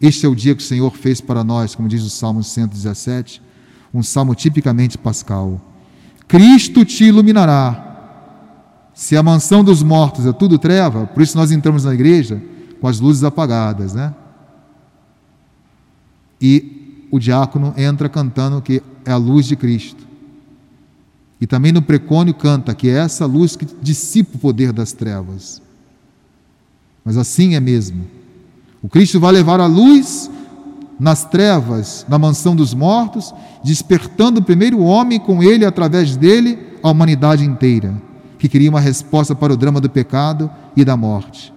Este 0.01 0.25
é 0.25 0.29
o 0.29 0.35
dia 0.35 0.55
que 0.55 0.61
o 0.61 0.65
Senhor 0.65 0.95
fez 0.95 1.21
para 1.21 1.43
nós, 1.43 1.75
como 1.75 1.87
diz 1.87 2.03
o 2.03 2.09
Salmo 2.09 2.43
117, 2.43 3.41
um 3.93 4.03
salmo 4.03 4.35
tipicamente 4.35 4.97
pascal. 4.97 5.61
Cristo 6.27 6.83
te 6.83 7.05
iluminará. 7.05 7.86
Se 8.97 9.15
a 9.15 9.21
mansão 9.21 9.63
dos 9.63 9.83
mortos 9.83 10.25
é 10.25 10.33
tudo 10.33 10.57
treva, 10.57 11.05
por 11.05 11.21
isso 11.21 11.37
nós 11.37 11.51
entramos 11.51 11.83
na 11.83 11.93
igreja 11.93 12.41
com 12.81 12.87
as 12.87 12.99
luzes 12.99 13.23
apagadas, 13.23 13.93
né? 13.93 14.11
E 16.41 17.05
o 17.11 17.19
diácono 17.19 17.75
entra 17.77 18.09
cantando 18.09 18.59
que 18.59 18.81
é 19.05 19.11
a 19.11 19.17
luz 19.17 19.45
de 19.45 19.55
Cristo. 19.55 20.03
E 21.39 21.45
também 21.45 21.71
no 21.71 21.79
precônio 21.79 22.33
canta 22.33 22.73
que 22.73 22.89
é 22.89 22.93
essa 22.93 23.27
luz 23.27 23.55
que 23.55 23.67
dissipa 23.79 24.35
o 24.35 24.39
poder 24.39 24.73
das 24.73 24.93
trevas. 24.93 25.61
Mas 27.05 27.17
assim 27.17 27.53
é 27.53 27.59
mesmo. 27.59 28.07
O 28.81 28.89
Cristo 28.89 29.19
vai 29.19 29.31
levar 29.31 29.59
a 29.59 29.67
luz 29.67 30.27
nas 30.99 31.23
trevas, 31.23 32.03
na 32.09 32.17
mansão 32.17 32.55
dos 32.55 32.73
mortos, 32.73 33.31
despertando 33.63 34.41
primeiro 34.41 34.79
o 34.79 34.85
homem 34.85 35.19
com 35.19 35.43
ele, 35.43 35.65
através 35.65 36.17
dele, 36.17 36.57
a 36.81 36.89
humanidade 36.89 37.45
inteira, 37.45 37.93
que 38.37 38.47
queria 38.47 38.69
uma 38.69 38.79
resposta 38.79 39.35
para 39.35 39.53
o 39.53 39.57
drama 39.57 39.81
do 39.81 39.89
pecado 39.89 40.49
e 40.75 40.85
da 40.85 40.95
morte. 40.95 41.53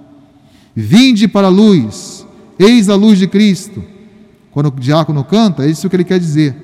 Vinde 0.74 1.28
para 1.28 1.48
a 1.48 1.50
luz, 1.50 2.26
eis 2.58 2.88
a 2.88 2.94
luz 2.94 3.18
de 3.18 3.26
Cristo. 3.26 3.82
Quando 4.50 4.66
o 4.66 4.80
diácono 4.80 5.22
canta, 5.24 5.64
é 5.64 5.70
isso 5.70 5.88
que 5.88 5.96
ele 5.96 6.04
quer 6.04 6.18
dizer. 6.18 6.56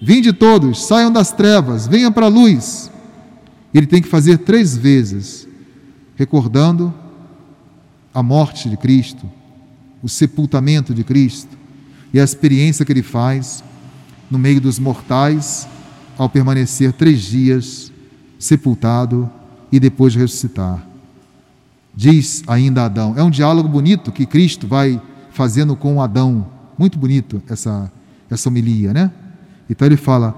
Vinde 0.00 0.32
todos, 0.32 0.86
saiam 0.86 1.10
das 1.10 1.32
trevas, 1.32 1.86
venham 1.86 2.12
para 2.12 2.26
a 2.26 2.30
luz. 2.30 2.90
Ele 3.72 3.86
tem 3.86 4.02
que 4.02 4.08
fazer 4.08 4.38
três 4.38 4.76
vezes, 4.76 5.48
recordando 6.16 6.92
a 8.12 8.22
morte 8.22 8.68
de 8.68 8.76
Cristo, 8.76 9.30
o 10.02 10.08
sepultamento 10.08 10.94
de 10.94 11.04
Cristo 11.04 11.56
e 12.12 12.20
a 12.20 12.24
experiência 12.24 12.84
que 12.84 12.92
ele 12.92 13.02
faz 13.02 13.62
no 14.30 14.38
meio 14.38 14.60
dos 14.60 14.78
mortais 14.78 15.68
ao 16.16 16.28
permanecer 16.28 16.92
três 16.92 17.22
dias 17.22 17.92
sepultado 18.38 19.30
e 19.70 19.80
depois 19.80 20.14
ressuscitar. 20.14 20.86
Diz 21.94 22.42
ainda 22.46 22.84
Adão, 22.84 23.14
é 23.16 23.22
um 23.22 23.30
diálogo 23.30 23.68
bonito 23.68 24.12
que 24.12 24.26
Cristo 24.26 24.66
vai 24.66 25.00
fazendo 25.30 25.74
com 25.74 26.00
Adão, 26.00 26.46
muito 26.78 26.98
bonito 26.98 27.42
essa, 27.48 27.90
essa 28.30 28.48
homilia, 28.48 28.92
né? 28.92 29.10
Então 29.68 29.86
ele 29.86 29.96
fala: 29.96 30.34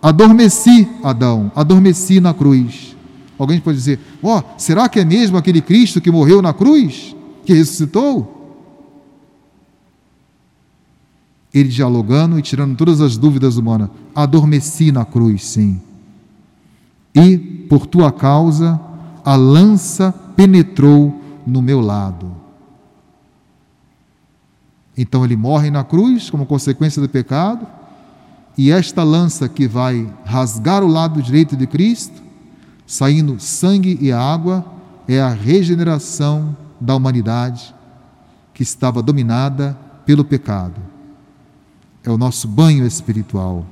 Adormeci, 0.00 0.88
Adão, 1.02 1.50
adormeci 1.54 2.20
na 2.20 2.32
cruz. 2.32 2.96
Alguém 3.38 3.60
pode 3.60 3.78
dizer: 3.78 3.98
Ó, 4.22 4.38
oh, 4.38 4.42
será 4.58 4.88
que 4.88 5.00
é 5.00 5.04
mesmo 5.04 5.36
aquele 5.36 5.60
Cristo 5.60 6.00
que 6.00 6.10
morreu 6.10 6.40
na 6.40 6.52
cruz, 6.52 7.14
que 7.44 7.52
ressuscitou? 7.52 8.40
Ele 11.52 11.68
dialogando 11.68 12.38
e 12.38 12.42
tirando 12.42 12.76
todas 12.76 13.00
as 13.00 13.16
dúvidas 13.16 13.56
humanas. 13.56 13.90
Adormeci 14.14 14.90
na 14.90 15.04
cruz, 15.04 15.44
sim. 15.44 15.80
E, 17.14 17.36
por 17.36 17.86
tua 17.86 18.10
causa, 18.10 18.80
a 19.24 19.36
lança 19.36 20.12
penetrou 20.36 21.20
no 21.46 21.60
meu 21.60 21.80
lado. 21.80 22.34
Então 24.96 25.24
ele 25.24 25.36
morre 25.36 25.70
na 25.70 25.84
cruz 25.84 26.30
como 26.30 26.46
consequência 26.46 27.00
do 27.00 27.08
pecado, 27.08 27.66
e 28.56 28.70
esta 28.70 29.02
lança 29.02 29.48
que 29.48 29.66
vai 29.66 30.12
rasgar 30.24 30.82
o 30.82 30.88
lado 30.88 31.22
direito 31.22 31.56
de 31.56 31.66
Cristo, 31.66 32.22
saindo 32.86 33.40
sangue 33.40 33.98
e 34.00 34.12
água, 34.12 34.64
é 35.08 35.20
a 35.20 35.30
regeneração 35.30 36.54
da 36.78 36.94
humanidade 36.94 37.74
que 38.52 38.62
estava 38.62 39.02
dominada 39.02 39.76
pelo 40.04 40.24
pecado. 40.24 40.80
É 42.04 42.10
o 42.10 42.18
nosso 42.18 42.46
banho 42.46 42.86
espiritual. 42.86 43.64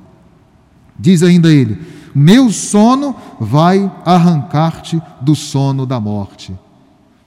Diz 0.97 1.21
ainda 1.21 1.53
ele: 1.53 1.79
Meu 2.13 2.51
sono 2.51 3.15
vai 3.39 3.91
arrancar-te 4.05 5.01
do 5.21 5.35
sono 5.35 5.85
da 5.85 5.99
morte. 5.99 6.57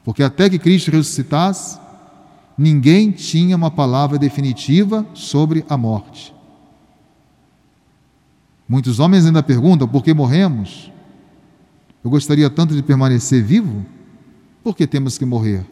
Porque 0.05 0.23
até 0.23 0.51
que 0.51 0.59
Cristo 0.59 0.91
ressuscitasse, 0.91 1.79
ninguém 2.57 3.11
tinha 3.11 3.57
uma 3.57 3.71
palavra 3.71 4.19
definitiva 4.19 5.07
sobre 5.15 5.65
a 5.69 5.77
morte. 5.77 6.35
Muitos 8.69 8.99
homens 8.99 9.27
ainda 9.27 9.43
perguntam 9.43 9.89
por 9.89 10.03
que 10.03 10.13
morremos. 10.13 10.91
Eu 12.03 12.11
gostaria 12.11 12.51
tanto 12.51 12.75
de 12.75 12.83
permanecer 12.83 13.43
vivo, 13.43 13.85
por 14.63 14.77
que 14.77 14.87
temos 14.87 15.17
que 15.17 15.25
morrer? 15.25 15.67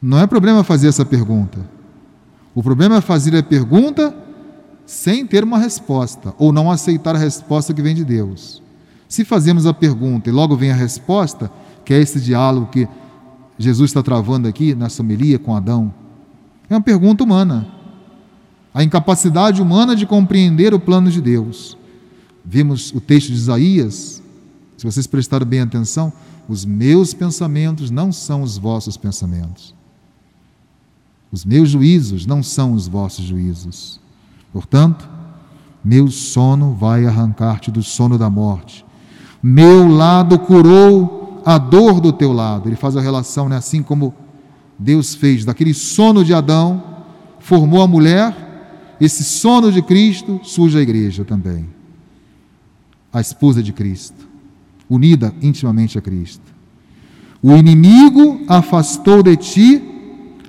Não 0.00 0.18
é 0.18 0.26
problema 0.26 0.64
fazer 0.64 0.88
essa 0.88 1.04
pergunta. 1.04 1.58
O 2.54 2.62
problema 2.62 2.96
é 2.96 3.00
fazer 3.00 3.36
a 3.36 3.42
pergunta 3.42 4.14
sem 4.90 5.24
ter 5.24 5.44
uma 5.44 5.56
resposta, 5.56 6.34
ou 6.36 6.50
não 6.50 6.68
aceitar 6.68 7.14
a 7.14 7.18
resposta 7.18 7.72
que 7.72 7.80
vem 7.80 7.94
de 7.94 8.04
Deus. 8.04 8.60
Se 9.08 9.24
fazemos 9.24 9.64
a 9.64 9.72
pergunta 9.72 10.28
e 10.28 10.32
logo 10.32 10.56
vem 10.56 10.72
a 10.72 10.74
resposta, 10.74 11.48
que 11.84 11.94
é 11.94 12.00
esse 12.00 12.20
diálogo 12.20 12.66
que 12.72 12.88
Jesus 13.56 13.90
está 13.90 14.02
travando 14.02 14.48
aqui 14.48 14.74
na 14.74 14.88
somelia 14.88 15.38
com 15.38 15.54
Adão, 15.54 15.94
é 16.68 16.74
uma 16.74 16.80
pergunta 16.80 17.22
humana. 17.22 17.68
A 18.74 18.82
incapacidade 18.82 19.62
humana 19.62 19.94
de 19.94 20.06
compreender 20.06 20.74
o 20.74 20.80
plano 20.80 21.08
de 21.08 21.20
Deus. 21.20 21.78
Vimos 22.44 22.92
o 22.92 23.00
texto 23.00 23.28
de 23.28 23.34
Isaías, 23.34 24.20
se 24.76 24.84
vocês 24.84 25.06
prestarem 25.06 25.46
bem 25.46 25.60
atenção, 25.60 26.12
os 26.48 26.64
meus 26.64 27.14
pensamentos 27.14 27.92
não 27.92 28.10
são 28.10 28.42
os 28.42 28.58
vossos 28.58 28.96
pensamentos. 28.96 29.72
Os 31.30 31.44
meus 31.44 31.68
juízos 31.68 32.26
não 32.26 32.42
são 32.42 32.72
os 32.72 32.88
vossos 32.88 33.24
juízos. 33.24 33.99
Portanto, 34.52 35.08
meu 35.84 36.08
sono 36.08 36.74
vai 36.74 37.06
arrancar-te 37.06 37.70
do 37.70 37.82
sono 37.82 38.18
da 38.18 38.28
morte. 38.28 38.84
Meu 39.42 39.88
lado 39.88 40.38
curou 40.38 41.42
a 41.44 41.56
dor 41.56 42.00
do 42.00 42.12
teu 42.12 42.32
lado. 42.32 42.68
Ele 42.68 42.76
faz 42.76 42.96
a 42.96 43.00
relação, 43.00 43.48
né? 43.48 43.56
assim 43.56 43.82
como 43.82 44.14
Deus 44.78 45.14
fez 45.14 45.44
daquele 45.44 45.74
sono 45.74 46.24
de 46.24 46.34
Adão, 46.34 46.82
formou 47.38 47.82
a 47.82 47.86
mulher, 47.86 48.96
esse 49.00 49.24
sono 49.24 49.72
de 49.72 49.80
Cristo 49.80 50.40
surge 50.42 50.78
a 50.78 50.82
igreja 50.82 51.24
também. 51.24 51.66
A 53.12 53.20
esposa 53.20 53.62
de 53.62 53.72
Cristo, 53.72 54.28
unida 54.88 55.34
intimamente 55.42 55.98
a 55.98 56.02
Cristo. 56.02 56.44
O 57.42 57.52
inimigo 57.56 58.42
afastou 58.46 59.22
de 59.22 59.36
ti 59.36 59.82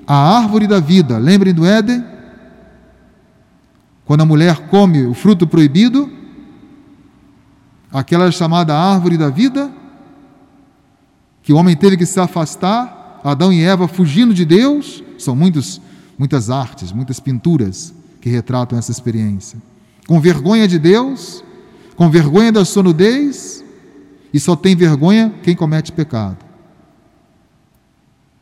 a 0.05 0.37
árvore 0.37 0.67
da 0.67 0.79
vida. 0.79 1.17
Lembrem 1.17 1.53
do 1.53 1.65
Éden? 1.65 2.10
Quando 4.05 4.21
a 4.21 4.25
mulher 4.25 4.67
come 4.67 5.05
o 5.05 5.13
fruto 5.13 5.47
proibido, 5.47 6.09
aquela 7.91 8.31
chamada 8.31 8.75
árvore 8.75 9.17
da 9.17 9.29
vida, 9.29 9.71
que 11.43 11.53
o 11.53 11.57
homem 11.57 11.75
teve 11.75 11.97
que 11.97 12.05
se 12.05 12.19
afastar, 12.19 13.19
Adão 13.23 13.51
e 13.51 13.63
Eva 13.63 13.87
fugindo 13.87 14.33
de 14.33 14.45
Deus, 14.45 15.03
são 15.17 15.35
muitos, 15.35 15.81
muitas 16.17 16.49
artes, 16.49 16.91
muitas 16.91 17.19
pinturas 17.19 17.93
que 18.19 18.29
retratam 18.29 18.77
essa 18.77 18.91
experiência. 18.91 19.59
Com 20.07 20.19
vergonha 20.19 20.67
de 20.67 20.79
Deus, 20.79 21.43
com 21.95 22.09
vergonha 22.09 22.51
da 22.51 22.65
sua 22.65 22.83
nudez, 22.83 23.63
e 24.33 24.39
só 24.39 24.55
tem 24.55 24.75
vergonha 24.75 25.33
quem 25.43 25.55
comete 25.55 25.91
pecado. 25.91 26.37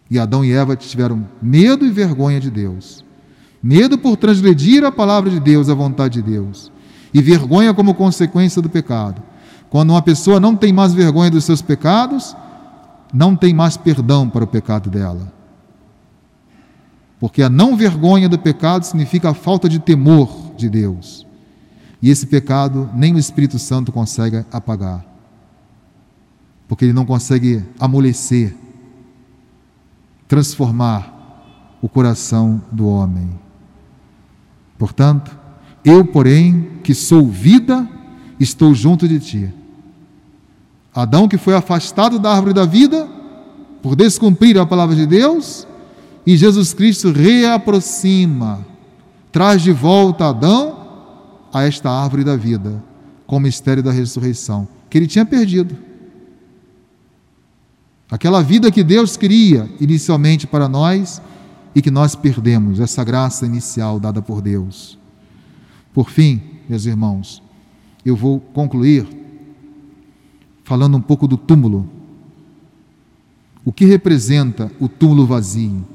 E 0.09 0.17
Adão 0.17 0.43
e 0.43 0.51
Eva 0.51 0.75
tiveram 0.75 1.27
medo 1.41 1.85
e 1.85 1.89
vergonha 1.89 2.39
de 2.39 2.49
Deus. 2.49 3.03
Medo 3.61 3.97
por 3.97 4.15
transgredir 4.15 4.83
a 4.83 4.91
palavra 4.91 5.29
de 5.29 5.39
Deus, 5.39 5.69
a 5.69 5.73
vontade 5.73 6.21
de 6.21 6.31
Deus. 6.31 6.71
E 7.13 7.21
vergonha 7.21 7.73
como 7.73 7.93
consequência 7.93 8.61
do 8.61 8.69
pecado. 8.69 9.21
Quando 9.69 9.91
uma 9.91 10.01
pessoa 10.01 10.39
não 10.39 10.55
tem 10.55 10.71
mais 10.71 10.93
vergonha 10.93 11.29
dos 11.29 11.43
seus 11.43 11.61
pecados, 11.61 12.35
não 13.13 13.35
tem 13.35 13.53
mais 13.53 13.77
perdão 13.77 14.29
para 14.29 14.43
o 14.43 14.47
pecado 14.47 14.89
dela. 14.89 15.31
Porque 17.19 17.43
a 17.43 17.49
não 17.49 17.75
vergonha 17.75 18.29
do 18.29 18.39
pecado 18.39 18.83
significa 18.83 19.31
a 19.31 19.33
falta 19.33 19.67
de 19.67 19.79
temor 19.79 20.53
de 20.55 20.69
Deus. 20.69 21.27
E 22.01 22.09
esse 22.09 22.25
pecado 22.27 22.89
nem 22.93 23.13
o 23.13 23.19
Espírito 23.19 23.59
Santo 23.59 23.91
consegue 23.91 24.45
apagar. 24.51 25.05
Porque 26.67 26.85
ele 26.85 26.93
não 26.93 27.05
consegue 27.05 27.63
amolecer 27.79 28.55
transformar 30.27 31.77
o 31.81 31.89
coração 31.89 32.61
do 32.71 32.87
homem. 32.87 33.27
Portanto, 34.79 35.37
eu, 35.83 36.05
porém, 36.05 36.79
que 36.81 36.95
sou 36.95 37.27
vida 37.27 37.87
estou 38.39 38.73
junto 38.73 39.07
de 39.07 39.19
ti. 39.19 39.53
Adão, 40.95 41.27
que 41.27 41.37
foi 41.37 41.53
afastado 41.53 42.17
da 42.17 42.31
árvore 42.31 42.53
da 42.53 42.65
vida 42.65 43.07
por 43.83 43.95
descumprir 43.95 44.57
a 44.57 44.65
palavra 44.65 44.95
de 44.95 45.05
Deus, 45.05 45.67
e 46.25 46.35
Jesus 46.35 46.73
Cristo 46.73 47.11
reaproxima, 47.11 48.65
traz 49.31 49.61
de 49.61 49.71
volta 49.71 50.29
Adão 50.29 50.77
a 51.53 51.63
esta 51.63 51.89
árvore 51.89 52.23
da 52.23 52.35
vida, 52.35 52.81
com 53.27 53.37
o 53.37 53.39
mistério 53.39 53.83
da 53.83 53.91
ressurreição, 53.91 54.67
que 54.89 54.97
ele 54.97 55.07
tinha 55.07 55.25
perdido. 55.25 55.75
Aquela 58.09 58.41
vida 58.41 58.71
que 58.71 58.83
Deus 58.83 59.17
queria 59.17 59.69
inicialmente 59.79 60.47
para 60.47 60.67
nós 60.67 61.21
e 61.75 61.81
que 61.81 61.91
nós 61.91 62.15
perdemos, 62.15 62.79
essa 62.79 63.03
graça 63.03 63.45
inicial 63.45 63.99
dada 63.99 64.21
por 64.21 64.41
Deus. 64.41 64.97
Por 65.93 66.09
fim, 66.09 66.41
meus 66.67 66.85
irmãos, 66.85 67.41
eu 68.05 68.15
vou 68.15 68.39
concluir 68.39 69.07
falando 70.63 70.97
um 70.97 71.01
pouco 71.01 71.27
do 71.27 71.37
túmulo. 71.37 71.89
O 73.65 73.71
que 73.71 73.85
representa 73.85 74.71
o 74.79 74.87
túmulo 74.87 75.25
vazio? 75.25 75.85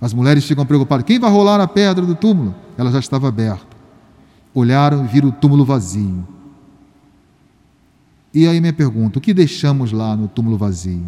As 0.00 0.14
mulheres 0.14 0.44
ficam 0.44 0.64
preocupadas: 0.64 1.04
quem 1.04 1.18
vai 1.18 1.30
rolar 1.30 1.60
a 1.60 1.66
pedra 1.66 2.04
do 2.04 2.14
túmulo? 2.14 2.54
Ela 2.76 2.90
já 2.90 2.98
estava 2.98 3.28
aberta. 3.28 3.76
Olharam 4.54 5.04
e 5.04 5.08
viram 5.08 5.28
o 5.28 5.32
túmulo 5.32 5.64
vazio. 5.64 6.26
E 8.32 8.46
aí 8.46 8.60
minha 8.60 8.72
pergunta: 8.72 9.18
o 9.18 9.22
que 9.22 9.34
deixamos 9.34 9.90
lá 9.92 10.16
no 10.16 10.28
túmulo 10.28 10.56
vazio? 10.56 11.04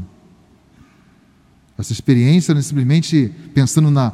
Essa 1.80 1.92
experiência 1.92 2.52
não 2.52 2.60
é 2.60 2.62
simplesmente 2.62 3.32
pensando 3.54 3.90
na, 3.90 4.12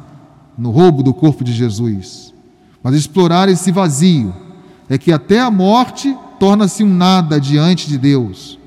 no 0.57 0.71
roubo 0.71 1.03
do 1.03 1.13
corpo 1.13 1.43
de 1.43 1.51
Jesus, 1.51 2.33
mas 2.81 2.95
explorar 2.95 3.49
esse 3.49 3.71
vazio. 3.71 4.33
É 4.89 4.97
que 4.97 5.11
até 5.11 5.41
a 5.41 5.51
morte 5.51 6.17
torna-se 6.39 6.81
um 6.81 6.87
nada 6.87 7.41
diante 7.41 7.89
de 7.89 7.97
Deus. 7.97 8.57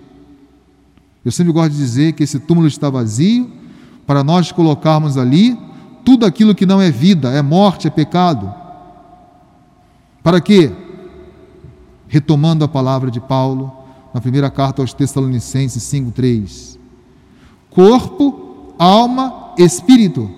Eu 1.25 1.33
sempre 1.33 1.51
gosto 1.51 1.73
de 1.73 1.79
dizer 1.79 2.13
que 2.13 2.23
esse 2.23 2.39
túmulo 2.39 2.67
está 2.67 2.91
vazio 2.91 3.51
para 4.07 4.23
nós 4.23 4.53
colocarmos 4.53 5.17
ali 5.17 5.59
tudo 6.05 6.27
aquilo 6.27 6.55
que 6.55 6.67
não 6.67 6.81
é 6.81 6.91
vida, 6.91 7.31
é 7.31 7.41
morte, 7.41 7.87
é 7.87 7.91
pecado. 7.91 8.53
Para 10.23 10.43
quê? 10.43 10.71
Retomando 12.07 12.65
a 12.67 12.69
palavra 12.69 13.11
de 13.11 13.21
Paulo 13.21 13.73
na 14.13 14.21
primeira 14.21 14.51
carta 14.51 14.83
aos 14.83 14.93
Tessalonicenses 14.93 15.83
5:3. 15.85 16.79
Corpo, 17.71 18.50
alma, 18.81 19.53
espírito. 19.59 20.31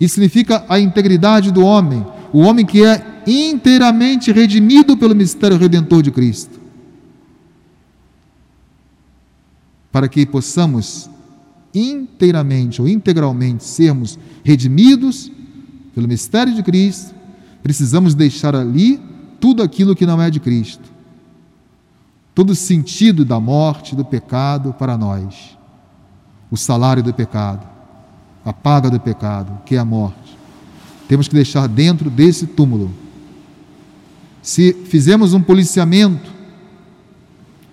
Isso 0.00 0.14
significa 0.14 0.64
a 0.66 0.80
integridade 0.80 1.52
do 1.52 1.60
homem, 1.60 2.04
o 2.32 2.40
homem 2.40 2.64
que 2.64 2.82
é 2.82 3.22
inteiramente 3.26 4.32
redimido 4.32 4.96
pelo 4.96 5.14
mistério 5.14 5.58
redentor 5.58 6.02
de 6.02 6.10
Cristo. 6.10 6.58
Para 9.92 10.08
que 10.08 10.24
possamos 10.24 11.10
inteiramente 11.74 12.80
ou 12.80 12.88
integralmente 12.88 13.64
sermos 13.64 14.18
redimidos 14.42 15.30
pelo 15.94 16.08
mistério 16.08 16.54
de 16.54 16.62
Cristo, 16.62 17.14
precisamos 17.62 18.14
deixar 18.14 18.54
ali 18.54 18.98
tudo 19.38 19.62
aquilo 19.62 19.94
que 19.94 20.06
não 20.06 20.20
é 20.20 20.30
de 20.30 20.40
Cristo. 20.40 20.84
Todo 22.34 22.50
o 22.50 22.54
sentido 22.54 23.24
da 23.24 23.38
morte, 23.40 23.96
do 23.96 24.04
pecado 24.04 24.74
para 24.78 24.96
nós. 24.96 25.55
O 26.50 26.56
salário 26.56 27.02
do 27.02 27.12
pecado, 27.12 27.66
a 28.44 28.52
paga 28.52 28.88
do 28.88 29.00
pecado, 29.00 29.60
que 29.64 29.74
é 29.74 29.78
a 29.78 29.84
morte. 29.84 30.36
Temos 31.08 31.28
que 31.28 31.34
deixar 31.34 31.66
dentro 31.66 32.08
desse 32.08 32.46
túmulo. 32.46 32.90
Se 34.42 34.72
fizemos 34.72 35.34
um 35.34 35.42
policiamento 35.42 36.30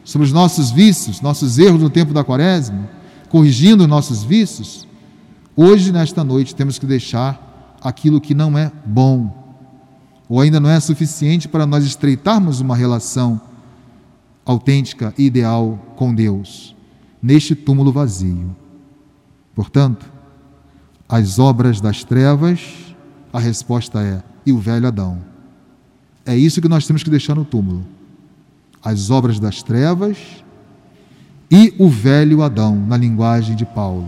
sobre 0.03 0.25
os 0.25 0.33
nossos 0.33 0.71
vícios, 0.71 1.21
nossos 1.21 1.59
erros 1.59 1.81
no 1.81 1.89
tempo 1.89 2.13
da 2.13 2.23
quaresma, 2.23 2.89
corrigindo 3.29 3.87
nossos 3.87 4.23
vícios, 4.23 4.87
hoje, 5.55 5.91
nesta 5.91 6.23
noite, 6.23 6.55
temos 6.55 6.79
que 6.79 6.85
deixar 6.85 7.77
aquilo 7.81 8.21
que 8.21 8.33
não 8.33 8.57
é 8.57 8.71
bom, 8.85 9.43
ou 10.27 10.39
ainda 10.39 10.59
não 10.59 10.69
é 10.69 10.79
suficiente 10.79 11.47
para 11.47 11.65
nós 11.65 11.85
estreitarmos 11.85 12.59
uma 12.59 12.75
relação 12.75 13.39
autêntica 14.45 15.13
e 15.17 15.25
ideal 15.25 15.79
com 15.95 16.13
Deus, 16.13 16.75
neste 17.21 17.55
túmulo 17.55 17.91
vazio. 17.91 18.62
Portanto, 19.55 20.11
as 21.07 21.37
obras 21.37 21.79
das 21.79 22.03
trevas, 22.03 22.59
a 23.31 23.39
resposta 23.39 24.01
é: 24.01 24.23
e 24.45 24.51
o 24.51 24.59
velho 24.59 24.87
Adão. 24.87 25.19
É 26.25 26.35
isso 26.35 26.61
que 26.61 26.69
nós 26.69 26.87
temos 26.87 27.03
que 27.03 27.09
deixar 27.09 27.35
no 27.35 27.45
túmulo. 27.45 27.85
As 28.83 29.09
obras 29.09 29.39
das 29.39 29.61
trevas 29.61 30.17
e 31.51 31.73
o 31.77 31.87
velho 31.87 32.41
Adão, 32.41 32.75
na 32.75 32.97
linguagem 32.97 33.55
de 33.55 33.65
Paulo. 33.65 34.07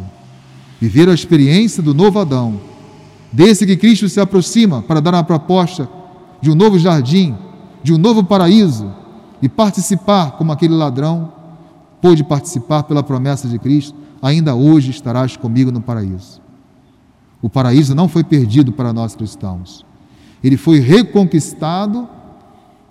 Viver 0.80 1.08
a 1.10 1.14
experiência 1.14 1.84
do 1.84 1.94
novo 1.94 2.20
Adão, 2.20 2.60
desse 3.32 3.66
que 3.66 3.78
Cristo 3.78 4.10
se 4.10 4.20
aproxima 4.20 4.82
para 4.82 5.00
dar 5.00 5.14
uma 5.14 5.24
proposta 5.24 5.88
de 6.42 6.50
um 6.50 6.56
novo 6.56 6.80
jardim, 6.80 7.36
de 7.84 7.94
um 7.94 7.98
novo 7.98 8.24
paraíso, 8.24 8.92
e 9.42 9.50
participar 9.50 10.32
como 10.32 10.52
aquele 10.52 10.74
ladrão 10.74 11.32
pôde 12.02 12.24
participar 12.24 12.84
pela 12.84 13.04
promessa 13.04 13.48
de 13.48 13.60
Cristo, 13.60 13.96
ainda 14.22 14.56
hoje 14.56 14.92
estarás 14.92 15.38
comigo 15.38 15.72
no 15.72 15.82
paraíso. 15.82 16.42
O 17.42 17.50
paraíso 17.50 17.94
não 17.94 18.08
foi 18.08 18.24
perdido 18.24 18.72
para 18.72 18.92
nós 18.92 19.16
cristãos, 19.16 19.86
ele 20.44 20.58
foi 20.58 20.80
reconquistado 20.80 22.08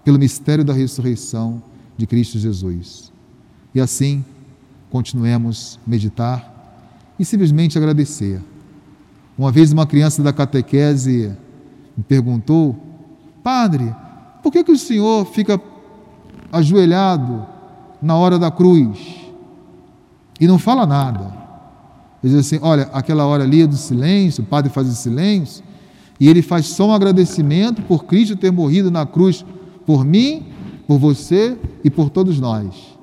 pelo 0.04 0.18
mistério 0.18 0.64
da 0.64 0.72
ressurreição 0.72 1.62
de 1.96 2.06
Cristo 2.06 2.38
Jesus. 2.38 3.12
E 3.74 3.80
assim, 3.80 4.24
continuemos 4.90 5.78
meditar 5.86 6.52
e 7.18 7.24
simplesmente 7.24 7.78
agradecer. 7.78 8.40
Uma 9.36 9.50
vez 9.50 9.72
uma 9.72 9.86
criança 9.86 10.22
da 10.22 10.32
catequese 10.32 11.36
me 11.96 12.04
perguntou: 12.04 12.76
Padre, 13.42 13.94
por 14.42 14.52
que, 14.52 14.62
que 14.62 14.72
o 14.72 14.78
senhor 14.78 15.24
fica 15.26 15.60
ajoelhado 16.52 17.46
na 18.00 18.16
hora 18.16 18.38
da 18.38 18.50
cruz 18.50 19.23
e 20.40 20.46
não 20.46 20.58
fala 20.58 20.86
nada? 20.86 21.32
Ele 22.22 22.32
diz 22.32 22.46
assim: 22.46 22.58
Olha, 22.62 22.88
aquela 22.92 23.26
hora 23.26 23.44
ali 23.44 23.62
é 23.62 23.66
do 23.66 23.76
silêncio, 23.76 24.42
o 24.42 24.46
padre 24.46 24.70
faz 24.70 24.88
o 24.88 24.94
silêncio, 24.94 25.62
e 26.18 26.28
ele 26.28 26.42
faz 26.42 26.66
só 26.66 26.88
um 26.88 26.92
agradecimento 26.92 27.82
por 27.82 28.04
Cristo 28.04 28.36
ter 28.36 28.50
morrido 28.50 28.90
na 28.90 29.04
cruz 29.04 29.44
por 29.84 30.04
mim, 30.04 30.46
por 30.86 30.98
você 30.98 31.56
e 31.82 31.90
por 31.90 32.10
todos 32.10 32.40
nós. 32.40 32.94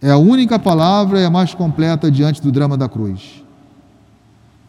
É 0.00 0.10
a 0.10 0.16
única 0.16 0.58
palavra 0.58 1.20
e 1.20 1.24
a 1.24 1.30
mais 1.30 1.52
completa 1.52 2.10
diante 2.10 2.40
do 2.40 2.50
drama 2.50 2.76
da 2.76 2.88
cruz. 2.88 3.44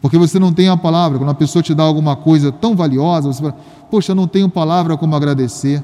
Porque 0.02 0.18
você 0.18 0.38
não 0.38 0.52
tem 0.52 0.68
a 0.68 0.76
palavra, 0.76 1.16
quando 1.16 1.30
a 1.30 1.34
pessoa 1.34 1.62
te 1.62 1.74
dá 1.74 1.84
alguma 1.84 2.16
coisa 2.16 2.50
tão 2.50 2.74
valiosa, 2.74 3.32
você 3.32 3.40
fala, 3.40 3.56
poxa, 3.90 4.14
não 4.14 4.26
tenho 4.26 4.48
palavra 4.48 4.96
como 4.96 5.14
agradecer, 5.14 5.82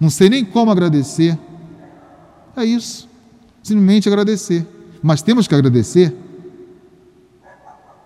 não 0.00 0.08
sei 0.08 0.30
nem 0.30 0.44
como 0.44 0.70
agradecer. 0.70 1.38
É 2.56 2.64
isso, 2.64 3.08
simplesmente 3.62 4.08
agradecer. 4.08 4.66
Mas 5.02 5.22
temos 5.22 5.46
que 5.46 5.54
agradecer. 5.54 6.14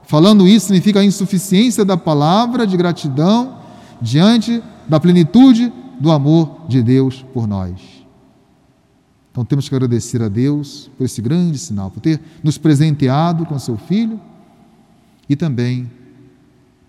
Falando 0.05 0.47
isso 0.47 0.67
significa 0.67 1.01
a 1.01 1.05
insuficiência 1.05 1.85
da 1.85 1.97
palavra 1.97 2.67
de 2.67 2.77
gratidão 2.77 3.59
diante 4.01 4.63
da 4.89 5.01
plenitude 5.01 5.73
do 5.99 6.13
amor 6.13 6.67
de 6.69 6.83
Deus 6.83 7.25
por 7.35 7.47
nós. 7.47 7.97
Então 9.31 9.45
temos 9.45 9.69
que 9.69 9.75
agradecer 9.75 10.23
a 10.23 10.29
Deus 10.29 10.91
por 10.97 11.05
esse 11.05 11.21
grande 11.21 11.59
sinal, 11.59 11.91
por 11.91 12.01
ter 12.01 12.21
nos 12.43 12.57
presenteado 12.57 13.45
com 13.45 13.59
seu 13.59 13.77
Filho 13.77 14.21
e 15.29 15.37
também 15.37 15.91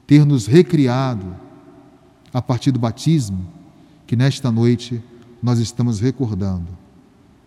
ter 0.06 0.26
nos 0.26 0.46
recriado 0.46 1.36
a 2.34 2.42
partir 2.42 2.72
do 2.72 2.80
batismo, 2.80 3.46
que 4.06 4.16
nesta 4.16 4.52
noite 4.52 5.04
nós 5.42 5.60
estamos 5.60 6.00
recordando. 6.00 6.87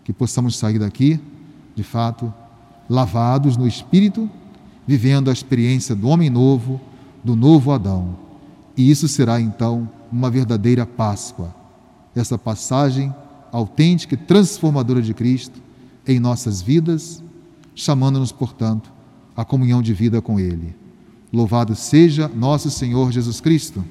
Que 0.03 0.13
possamos 0.13 0.57
sair 0.57 0.79
daqui, 0.79 1.19
de 1.75 1.83
fato, 1.83 2.33
lavados 2.89 3.55
no 3.55 3.67
Espírito, 3.67 4.29
vivendo 4.85 5.29
a 5.29 5.33
experiência 5.33 5.95
do 5.95 6.07
homem 6.07 6.29
novo, 6.29 6.81
do 7.23 7.35
novo 7.35 7.71
Adão. 7.71 8.15
E 8.75 8.89
isso 8.89 9.07
será 9.07 9.39
então 9.39 9.89
uma 10.11 10.29
verdadeira 10.29 10.85
Páscoa. 10.85 11.53
Essa 12.15 12.37
passagem 12.37 13.13
autêntica 13.51 14.15
e 14.15 14.17
transformadora 14.17 15.01
de 15.01 15.13
Cristo 15.13 15.61
em 16.07 16.19
nossas 16.19 16.61
vidas, 16.61 17.21
chamando-nos, 17.75 18.31
portanto, 18.31 18.91
à 19.35 19.45
comunhão 19.45 19.81
de 19.81 19.93
vida 19.93 20.21
com 20.21 20.39
Ele. 20.39 20.75
Louvado 21.31 21.75
seja 21.75 22.27
nosso 22.27 22.69
Senhor 22.69 23.11
Jesus 23.11 23.39
Cristo. 23.39 23.83